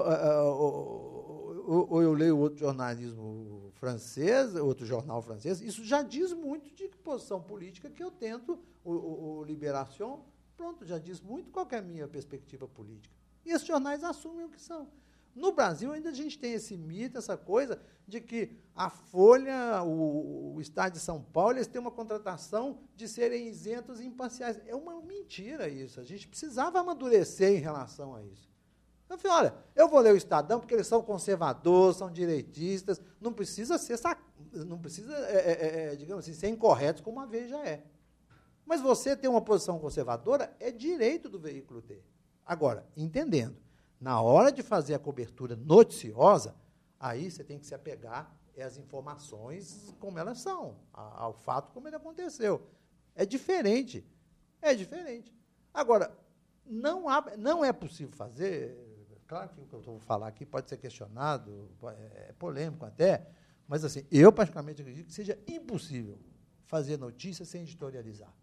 ou, 1.66 1.88
ou 1.90 2.04
eu 2.04 2.14
leio 2.14 2.38
outro 2.38 2.60
jornalismo 2.60 3.72
francês, 3.74 4.54
outro 4.54 4.86
jornal 4.86 5.24
francês, 5.24 5.60
isso 5.60 5.84
já 5.84 6.04
diz 6.04 6.34
muito 6.34 6.70
de 6.76 6.88
que 6.88 6.98
posição 7.00 7.42
política 7.42 7.90
que 7.90 8.04
eu 8.04 8.12
tento, 8.12 8.60
o, 8.84 8.92
o, 8.92 9.38
o 9.40 9.44
Liberação, 9.44 10.24
pronto, 10.56 10.86
já 10.86 11.00
diz 11.00 11.20
muito 11.20 11.50
qual 11.50 11.68
é 11.72 11.78
a 11.78 11.82
minha 11.82 12.08
perspectiva 12.08 12.68
política. 12.68 13.16
E 13.44 13.50
esses 13.50 13.66
jornais 13.66 14.04
assumem 14.04 14.46
o 14.46 14.50
que 14.50 14.62
são. 14.62 14.88
No 15.34 15.54
Brasil, 15.54 15.92
ainda 15.92 16.10
a 16.10 16.14
gente 16.14 16.38
tem 16.38 16.54
esse 16.54 16.76
mito, 16.76 17.18
essa 17.18 17.38
coisa 17.38 17.80
de 18.08 18.20
que 18.20 18.58
a 18.76 18.90
Folha, 18.90 19.82
o, 19.84 20.56
o 20.56 20.62
Estado 20.62 20.94
de 20.94 21.00
São 21.00 21.22
Paulo, 21.22 21.58
eles 21.58 21.68
têm 21.68 21.80
uma 21.80 21.92
contratação 21.92 22.80
de 22.96 23.08
serem 23.08 23.48
isentos 23.48 24.00
e 24.00 24.06
imparciais. 24.06 24.60
É 24.66 24.76
uma 24.76 25.02
mentira 25.02 25.70
isso. 25.70 26.00
A 26.00 26.04
gente 26.04 26.28
precisava 26.28 26.80
amadurecer 26.80 27.54
em 27.54 27.62
relação 27.62 28.14
a 28.16 28.24
isso. 28.24 28.52
Eu 29.10 29.18
falei, 29.18 29.38
olha, 29.38 29.56
eu 29.76 29.90
vou 29.90 30.00
ler 30.00 30.14
o 30.14 30.18
Estadão 30.18 30.60
porque 30.60 30.74
eles 30.74 30.88
são 30.88 31.02
conservadores, 31.02 31.98
são 31.98 32.10
direitistas, 32.10 33.02
não 33.20 33.34
precisa 33.34 33.78
ser, 33.78 34.00
não 34.66 34.80
precisa, 34.80 35.14
é, 35.28 35.36
é, 35.36 35.52
é, 35.52 35.94
é, 35.94 35.96
digamos 35.96 36.24
assim, 36.24 36.34
ser 36.34 36.48
incorretos 36.48 37.02
como 37.02 37.20
a 37.20 37.26
Veja 37.26 37.58
é. 37.58 37.84
Mas 38.66 38.80
você 38.80 39.16
ter 39.16 39.28
uma 39.28 39.42
posição 39.42 39.80
conservadora 39.80 40.56
é 40.60 40.72
direito 40.72 41.28
do 41.28 41.38
veículo 41.38 41.82
ter. 41.82 42.02
Agora, 42.46 42.88
entendendo, 42.96 43.58
na 44.02 44.20
hora 44.20 44.52
de 44.52 44.64
fazer 44.64 44.96
a 44.96 45.00
cobertura 45.00 45.56
noticiosa, 45.56 46.56
aí 47.00 47.32
você 47.32 47.44
tem 47.44 47.58
que 47.60 47.66
se 47.66 47.76
apegar 47.76 48.36
às 48.60 48.78
informações 48.78 49.96
como 50.00 50.20
elas 50.20 50.40
são, 50.40 50.76
ao 50.92 51.34
fato 51.34 51.72
como 51.72 51.88
ele 51.88 51.96
aconteceu. 51.96 52.68
É 53.16 53.26
diferente. 53.26 54.06
É 54.62 54.76
diferente. 54.76 55.34
Agora, 55.74 56.12
não, 56.66 57.08
há, 57.08 57.38
não 57.38 57.64
é 57.64 57.72
possível 57.72 58.14
fazer, 58.14 58.78
Claro 59.32 59.48
que 59.48 59.62
o 59.62 59.66
que 59.66 59.74
eu 59.74 59.82
vou 59.82 59.98
falar 59.98 60.28
aqui 60.28 60.46
pode 60.46 60.68
ser 60.68 60.76
questionado, 60.76 61.72
é, 61.84 62.28
é 62.28 62.34
polêmico 62.34 62.86
até, 62.86 63.26
mas 63.66 63.86
assim, 63.86 64.06
eu 64.12 64.30
particularmente 64.30 64.82
acredito 64.82 65.06
que 65.06 65.14
seja 65.14 65.40
impossível 65.48 66.20
fazer 66.66 66.98
notícia 66.98 67.46
sem 67.46 67.62
editorializar. 67.62 68.36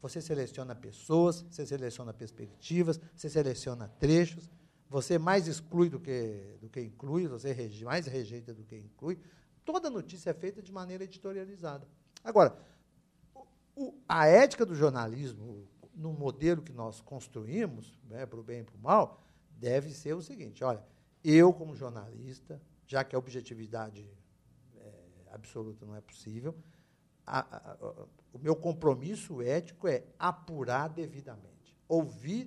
Você 0.00 0.20
seleciona 0.20 0.72
pessoas, 0.72 1.44
você 1.50 1.66
seleciona 1.66 2.14
perspectivas, 2.14 3.00
você 3.12 3.28
seleciona 3.28 3.88
trechos, 3.98 4.48
você 4.90 5.18
mais 5.18 5.46
exclui 5.46 5.88
do 5.88 6.00
que, 6.00 6.58
do 6.60 6.68
que 6.68 6.80
inclui, 6.80 7.28
você 7.28 7.54
mais 7.84 8.06
rejeita 8.06 8.52
do 8.52 8.64
que 8.64 8.76
inclui. 8.76 9.16
Toda 9.64 9.88
notícia 9.88 10.30
é 10.30 10.34
feita 10.34 10.60
de 10.60 10.72
maneira 10.72 11.04
editorializada. 11.04 11.86
Agora, 12.24 12.58
o, 13.76 13.94
a 14.08 14.26
ética 14.26 14.66
do 14.66 14.74
jornalismo, 14.74 15.64
no 15.94 16.12
modelo 16.12 16.60
que 16.60 16.72
nós 16.72 17.00
construímos, 17.00 18.00
né, 18.08 18.26
para 18.26 18.40
o 18.40 18.42
bem 18.42 18.60
e 18.60 18.64
para 18.64 18.76
o 18.76 18.80
mal, 18.80 19.22
deve 19.52 19.94
ser 19.94 20.14
o 20.14 20.20
seguinte: 20.20 20.64
olha, 20.64 20.84
eu, 21.22 21.52
como 21.52 21.76
jornalista, 21.76 22.60
já 22.84 23.04
que 23.04 23.14
a 23.14 23.18
objetividade 23.18 24.10
é, 24.76 24.92
absoluta 25.30 25.86
não 25.86 25.94
é 25.94 26.00
possível, 26.00 26.52
a, 27.24 27.38
a, 27.38 27.72
a, 27.74 28.06
o 28.32 28.38
meu 28.40 28.56
compromisso 28.56 29.40
ético 29.40 29.86
é 29.86 30.04
apurar 30.18 30.88
devidamente, 30.88 31.49
ouvir, 31.90 32.44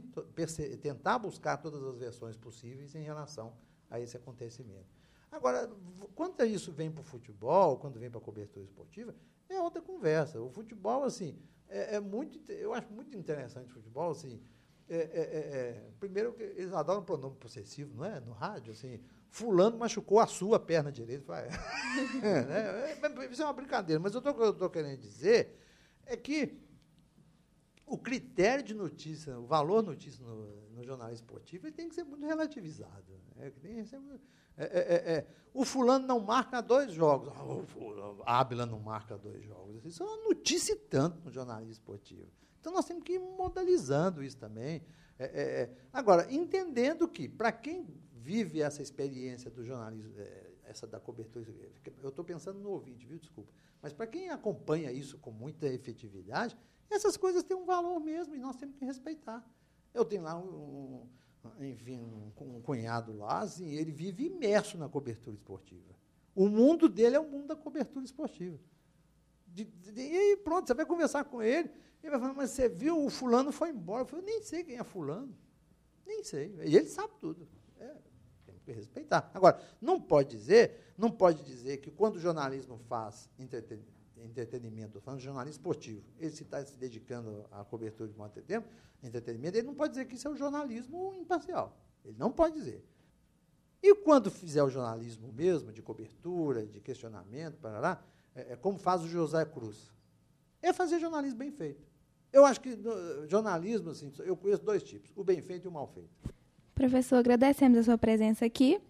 tentar 0.82 1.20
buscar 1.20 1.58
todas 1.58 1.84
as 1.84 1.98
versões 1.98 2.38
possíveis 2.38 2.96
em 2.96 3.04
relação 3.04 3.54
a 3.90 4.00
esse 4.00 4.16
acontecimento. 4.16 4.88
Agora, 5.30 5.70
quando 6.16 6.46
isso 6.46 6.72
vem 6.72 6.90
para 6.90 7.02
o 7.02 7.04
futebol, 7.04 7.78
quando 7.78 8.00
vem 8.00 8.10
para 8.10 8.20
a 8.20 8.24
cobertura 8.24 8.64
esportiva, 8.64 9.14
é 9.50 9.60
outra 9.60 9.82
conversa. 9.82 10.40
O 10.40 10.50
futebol, 10.50 11.04
assim, 11.04 11.38
é, 11.68 11.96
é, 11.96 12.00
muito, 12.00 12.40
eu 12.50 12.74
acho 12.74 12.90
muito 12.94 13.18
interessante 13.18 13.70
o 13.70 13.74
futebol, 13.74 14.12
assim, 14.12 14.42
é, 14.88 14.96
é, 14.96 15.00
é, 15.00 15.40
é, 15.60 15.92
primeiro, 16.00 16.36
eles 16.40 16.72
adoram 16.72 17.04
pronome 17.04 17.36
possessivo, 17.36 17.94
não 17.98 18.06
é? 18.06 18.22
No 18.22 18.32
rádio, 18.32 18.72
assim, 18.72 19.02
fulano 19.30 19.78
machucou 19.78 20.22
a 20.22 20.28
sua 20.28 20.58
perna 20.58 20.92
direita. 20.92 21.34
É, 22.24 22.42
né? 22.42 23.28
Isso 23.30 23.44
é 23.44 23.46
uma 23.46 23.54
brincadeira, 23.54 24.00
mas 24.00 24.16
o 24.16 24.22
que 24.22 24.28
eu 24.28 24.50
estou 24.50 24.70
querendo 24.70 25.00
dizer 25.00 25.60
é 26.08 26.18
que 26.18 26.60
o 27.86 27.98
critério 27.98 28.64
de 28.64 28.74
notícia, 28.74 29.38
o 29.38 29.46
valor 29.46 29.84
notícia 29.84 30.24
no, 30.26 30.70
no 30.72 30.84
jornalismo 30.84 31.26
esportivo, 31.26 31.72
tem 31.72 31.90
que 31.90 31.96
ser 31.96 32.04
muito 32.04 32.26
relativizado. 32.26 33.04
Né? 33.36 33.52
É, 34.56 34.66
é, 34.66 35.14
é, 35.14 35.28
o 35.54 35.66
fulano 35.66 36.06
não 36.06 36.20
marca 36.20 36.62
dois 36.62 36.92
jogos. 36.92 37.30
Ah, 37.36 37.44
o 37.44 38.24
Ábila 38.26 38.66
não 38.66 38.80
marca 38.80 39.18
dois 39.18 39.44
jogos. 39.44 39.84
Isso 39.86 40.04
é 40.04 40.06
uma 40.06 40.24
notícia 40.24 40.76
tanto 40.90 41.20
no 41.26 41.32
jornalismo 41.32 41.72
esportivo. 41.72 42.28
Então, 42.60 42.72
nós 42.72 42.86
temos 42.86 43.04
que 43.04 43.14
ir 43.14 43.20
modalizando 43.20 44.24
isso 44.24 44.38
também. 44.38 44.82
É, 45.20 45.26
é, 45.26 45.62
é. 45.64 45.78
agora, 45.92 46.32
entendendo 46.34 47.08
que, 47.08 47.28
para 47.28 47.52
quem 47.52 47.86
vive 48.14 48.62
essa 48.62 48.82
experiência 48.82 49.52
do 49.52 49.66
jornalismo, 49.66 50.14
é, 50.18 50.52
essa 50.64 50.88
da 50.88 51.00
cobertura, 51.00 51.46
eu 52.02 52.10
estou 52.10 52.24
pensando 52.24 52.60
no 52.60 52.70
ouvinte, 52.70 53.06
viu? 53.06 53.20
Desculpa. 53.20 53.52
Mas 53.82 53.92
para 53.92 54.08
quem 54.08 54.30
acompanha 54.30 54.92
isso 54.92 55.18
com 55.18 55.30
muita 55.30 55.68
efetividade, 55.68 56.58
essas 56.90 57.18
coisas 57.18 57.44
têm 57.44 57.56
um 57.56 57.66
valor 57.66 58.00
mesmo 58.00 58.36
e 58.36 58.40
nós 58.40 58.56
temos 58.56 58.76
que 58.76 58.86
respeitar. 58.86 59.46
Eu 59.94 60.04
tenho 60.06 60.24
lá 60.24 60.38
um, 60.38 61.08
enfim, 61.60 62.02
um, 62.40 62.62
cunhado 62.62 63.16
lá, 63.18 63.40
assim, 63.40 63.70
ele 63.70 63.92
vive 63.92 64.26
imerso 64.26 64.78
na 64.78 64.88
cobertura 64.88 65.36
esportiva. 65.36 65.94
O 66.36 66.48
mundo 66.48 66.90
dele 66.90 67.16
é 67.16 67.20
o 67.20 67.30
mundo 67.30 67.48
da 67.48 67.56
cobertura 67.56 68.04
esportiva. 68.04 68.60
De, 69.48 69.66
de, 69.66 70.02
e 70.02 70.38
pronto, 70.38 70.68
você 70.68 70.74
vai 70.74 70.86
conversar 70.86 71.26
com 71.26 71.44
ele, 71.44 71.70
ele 72.02 72.12
vai 72.12 72.20
falar, 72.20 72.34
mas 72.34 72.50
você 72.52 72.68
viu, 72.68 73.06
o 73.06 73.10
fulano 73.10 73.52
foi 73.52 73.70
embora. 73.70 74.02
Eu 74.02 74.08
falei, 74.08 74.26
nem 74.26 74.42
sei 74.42 74.64
quem 74.64 74.78
é 74.78 74.84
fulano. 74.84 75.36
Nem 76.06 76.24
sei. 76.24 76.54
E 76.66 76.76
ele 76.76 76.88
sabe 76.88 77.14
tudo. 77.20 77.48
É, 77.80 77.96
tem 78.46 78.58
que 78.60 78.72
respeitar. 78.72 79.30
Agora, 79.34 79.62
não 79.80 80.02
pode 80.02 80.30
dizer, 80.30 80.94
não 80.98 81.12
pode 81.12 81.44
dizer 81.44 81.78
que 81.78 81.92
quando 81.92 82.16
o 82.16 82.20
jornalismo 82.20 82.78
faz 82.90 83.30
entretenimento, 83.38 83.94
entretenimento, 84.24 85.00
falando 85.02 85.20
de 85.20 85.26
jornalismo 85.26 85.60
esportivo, 85.60 86.04
ele 86.18 86.32
se 86.32 86.44
está 86.44 86.64
se 86.66 86.78
dedicando 86.78 87.46
à 87.52 87.64
cobertura 87.64 88.10
de 88.10 88.18
muito 88.18 88.42
tempo, 88.42 88.68
entretenimento, 89.04 89.58
ele 89.58 89.68
não 89.68 89.76
pode 89.76 89.94
dizer 89.94 90.06
que 90.06 90.16
isso 90.16 90.28
é 90.28 90.32
o 90.32 90.36
jornalismo 90.36 91.14
imparcial. 91.16 91.78
Ele 92.04 92.16
não 92.18 92.32
pode 92.32 92.56
dizer. 92.56 92.84
E 93.82 93.94
quando 93.96 94.32
fizer 94.32 94.64
o 94.64 94.70
jornalismo 94.70 95.32
mesmo, 95.34 95.72
de 95.72 95.82
cobertura, 95.82 96.66
de 96.66 96.80
questionamento, 96.80 97.58
parará, 97.58 98.02
é, 98.34 98.54
é 98.54 98.56
como 98.56 98.78
faz 98.78 99.02
o 99.04 99.08
José 99.08 99.44
Cruz. 99.46 99.92
É 100.62 100.72
fazer 100.72 101.00
jornalismo 101.00 101.38
bem 101.38 101.52
feito. 101.52 101.86
Eu 102.32 102.46
acho 102.46 102.62
que 102.62 102.76
no, 102.76 103.28
jornalismo, 103.28 103.92
assim, 103.92 104.12
eu 104.20 104.36
conheço 104.36 104.64
dois 104.64 104.82
tipos, 104.82 105.12
o 105.16 105.24
bem 105.24 105.42
feito 105.42 105.66
e 105.66 105.68
o 105.68 105.72
mal 105.72 105.88
feito. 105.88 106.10
Professor, 106.74 107.18
agradecemos 107.18 107.78
a 107.78 107.84
sua 107.84 107.98
presença 107.98 108.46
aqui. 108.46 108.82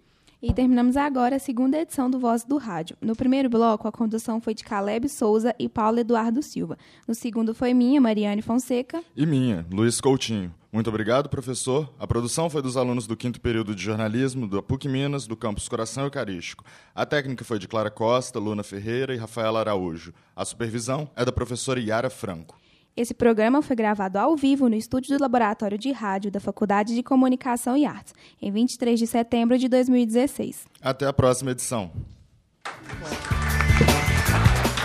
E 0.45 0.51
terminamos 0.51 0.97
agora 0.97 1.37
a 1.37 1.39
segunda 1.39 1.79
edição 1.79 2.09
do 2.09 2.19
Voz 2.19 2.43
do 2.43 2.57
Rádio. 2.57 2.97
No 2.99 3.15
primeiro 3.15 3.49
bloco, 3.49 3.87
a 3.87 3.91
condução 3.93 4.41
foi 4.41 4.53
de 4.53 4.61
Caleb 4.61 5.07
Souza 5.07 5.55
e 5.57 5.69
Paulo 5.69 5.99
Eduardo 5.99 6.43
Silva. 6.43 6.77
No 7.07 7.15
segundo 7.15 7.55
foi 7.55 7.73
minha, 7.73 8.01
Mariane 8.01 8.41
Fonseca. 8.41 9.01
E 9.15 9.25
minha, 9.25 9.65
Luiz 9.71 10.01
Coutinho. 10.01 10.53
Muito 10.69 10.89
obrigado, 10.89 11.29
professor. 11.29 11.89
A 11.97 12.05
produção 12.05 12.49
foi 12.49 12.61
dos 12.61 12.75
alunos 12.75 13.07
do 13.07 13.15
quinto 13.15 13.39
período 13.39 13.73
de 13.73 13.81
jornalismo 13.81 14.45
da 14.45 14.61
PUC 14.61 14.89
Minas, 14.89 15.25
do 15.25 15.37
campus 15.37 15.69
Coração 15.69 16.03
Eucarístico. 16.03 16.65
A 16.93 17.05
técnica 17.05 17.45
foi 17.45 17.57
de 17.57 17.65
Clara 17.65 17.89
Costa, 17.89 18.37
Luna 18.37 18.63
Ferreira 18.63 19.15
e 19.15 19.17
Rafaela 19.17 19.61
Araújo. 19.61 20.13
A 20.35 20.43
supervisão 20.43 21.09
é 21.15 21.23
da 21.23 21.31
professora 21.31 21.79
Yara 21.79 22.09
Franco. 22.09 22.61
Esse 22.95 23.13
programa 23.13 23.63
foi 23.63 23.75
gravado 23.75 24.19
ao 24.19 24.35
vivo 24.35 24.69
no 24.69 24.75
estúdio 24.75 25.17
do 25.17 25.21
Laboratório 25.21 25.79
de 25.79 25.91
Rádio 25.91 26.29
da 26.29 26.39
Faculdade 26.39 26.93
de 26.93 27.01
Comunicação 27.01 27.75
e 27.75 27.85
Artes, 27.85 28.13
em 28.39 28.51
23 28.51 28.99
de 28.99 29.07
setembro 29.07 29.57
de 29.57 29.67
2016. 29.67 30.67
Até 30.79 31.07
a 31.07 31.13
próxima 31.13 31.51
edição. 31.51 31.91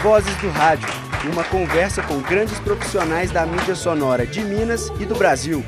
Vozes 0.03 0.35
do 0.41 0.49
Rádio 0.49 1.09
uma 1.27 1.43
conversa 1.45 2.03
com 2.03 2.21
grandes 2.21 2.59
profissionais 2.61 3.31
da 3.31 3.45
mídia 3.45 3.75
sonora 3.75 4.27
de 4.27 4.41
Minas 4.41 4.89
e 5.01 5.05
do 5.05 5.15
Brasil. 5.15 5.65